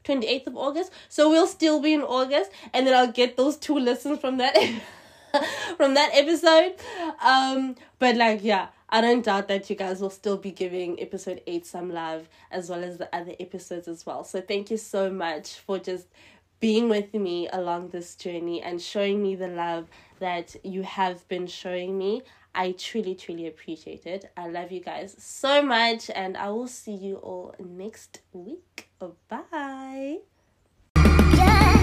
28th 0.03 0.47
of 0.47 0.58
August. 0.58 0.91
So 1.10 1.29
we'll 1.29 1.47
still 1.47 1.82
be 1.82 1.93
in 1.93 2.01
August 2.01 2.51
and 2.73 2.86
then 2.86 2.93
I'll 2.93 3.12
get 3.12 3.38
those 3.38 3.58
two 3.58 3.77
listens 3.77 4.19
from 4.19 4.38
that 4.38 4.56
from 5.77 5.93
that 5.95 6.12
episode. 6.13 6.75
Um 7.23 7.75
but 7.99 8.15
like 8.15 8.43
yeah, 8.43 8.67
I 8.89 9.01
don't 9.01 9.23
doubt 9.23 9.47
that 9.47 9.69
you 9.69 9.75
guys 9.75 10.01
will 10.01 10.10
still 10.10 10.38
be 10.38 10.51
giving 10.51 10.99
episode 10.99 11.41
8 11.47 11.65
some 11.65 11.91
love 11.91 12.29
as 12.51 12.69
well 12.69 12.84
as 12.84 12.97
the 12.97 13.13
other 13.15 13.34
episodes 13.39 13.88
as 13.88 14.06
well. 14.06 14.23
So 14.23 14.41
thank 14.41 14.69
you 14.69 14.77
so 14.77 15.10
much 15.10 15.60
for 15.60 15.79
just 15.79 16.08
being 16.63 16.88
with 16.88 17.13
me 17.13 17.45
along 17.52 17.89
this 17.89 18.15
journey 18.15 18.62
and 18.62 18.82
showing 18.82 19.21
me 19.21 19.36
the 19.36 19.49
love 19.49 19.89
that 20.19 20.56
you 20.63 20.82
have 20.82 21.28
been 21.28 21.45
showing 21.45 21.97
me. 21.97 22.21
I 22.56 22.71
truly, 22.71 23.15
truly 23.15 23.47
appreciate 23.47 24.06
it. 24.06 24.32
I 24.38 24.47
love 24.47 24.71
you 24.71 24.80
guys 24.80 25.13
so 25.17 25.62
much, 25.62 26.10
and 26.15 26.38
I 26.38 26.47
will 26.52 26.69
see 26.69 26.93
you 26.93 27.17
all 27.17 27.54
next 27.60 28.21
week. 28.32 28.88
Bye. 29.28 30.19
Yeah. 31.36 31.73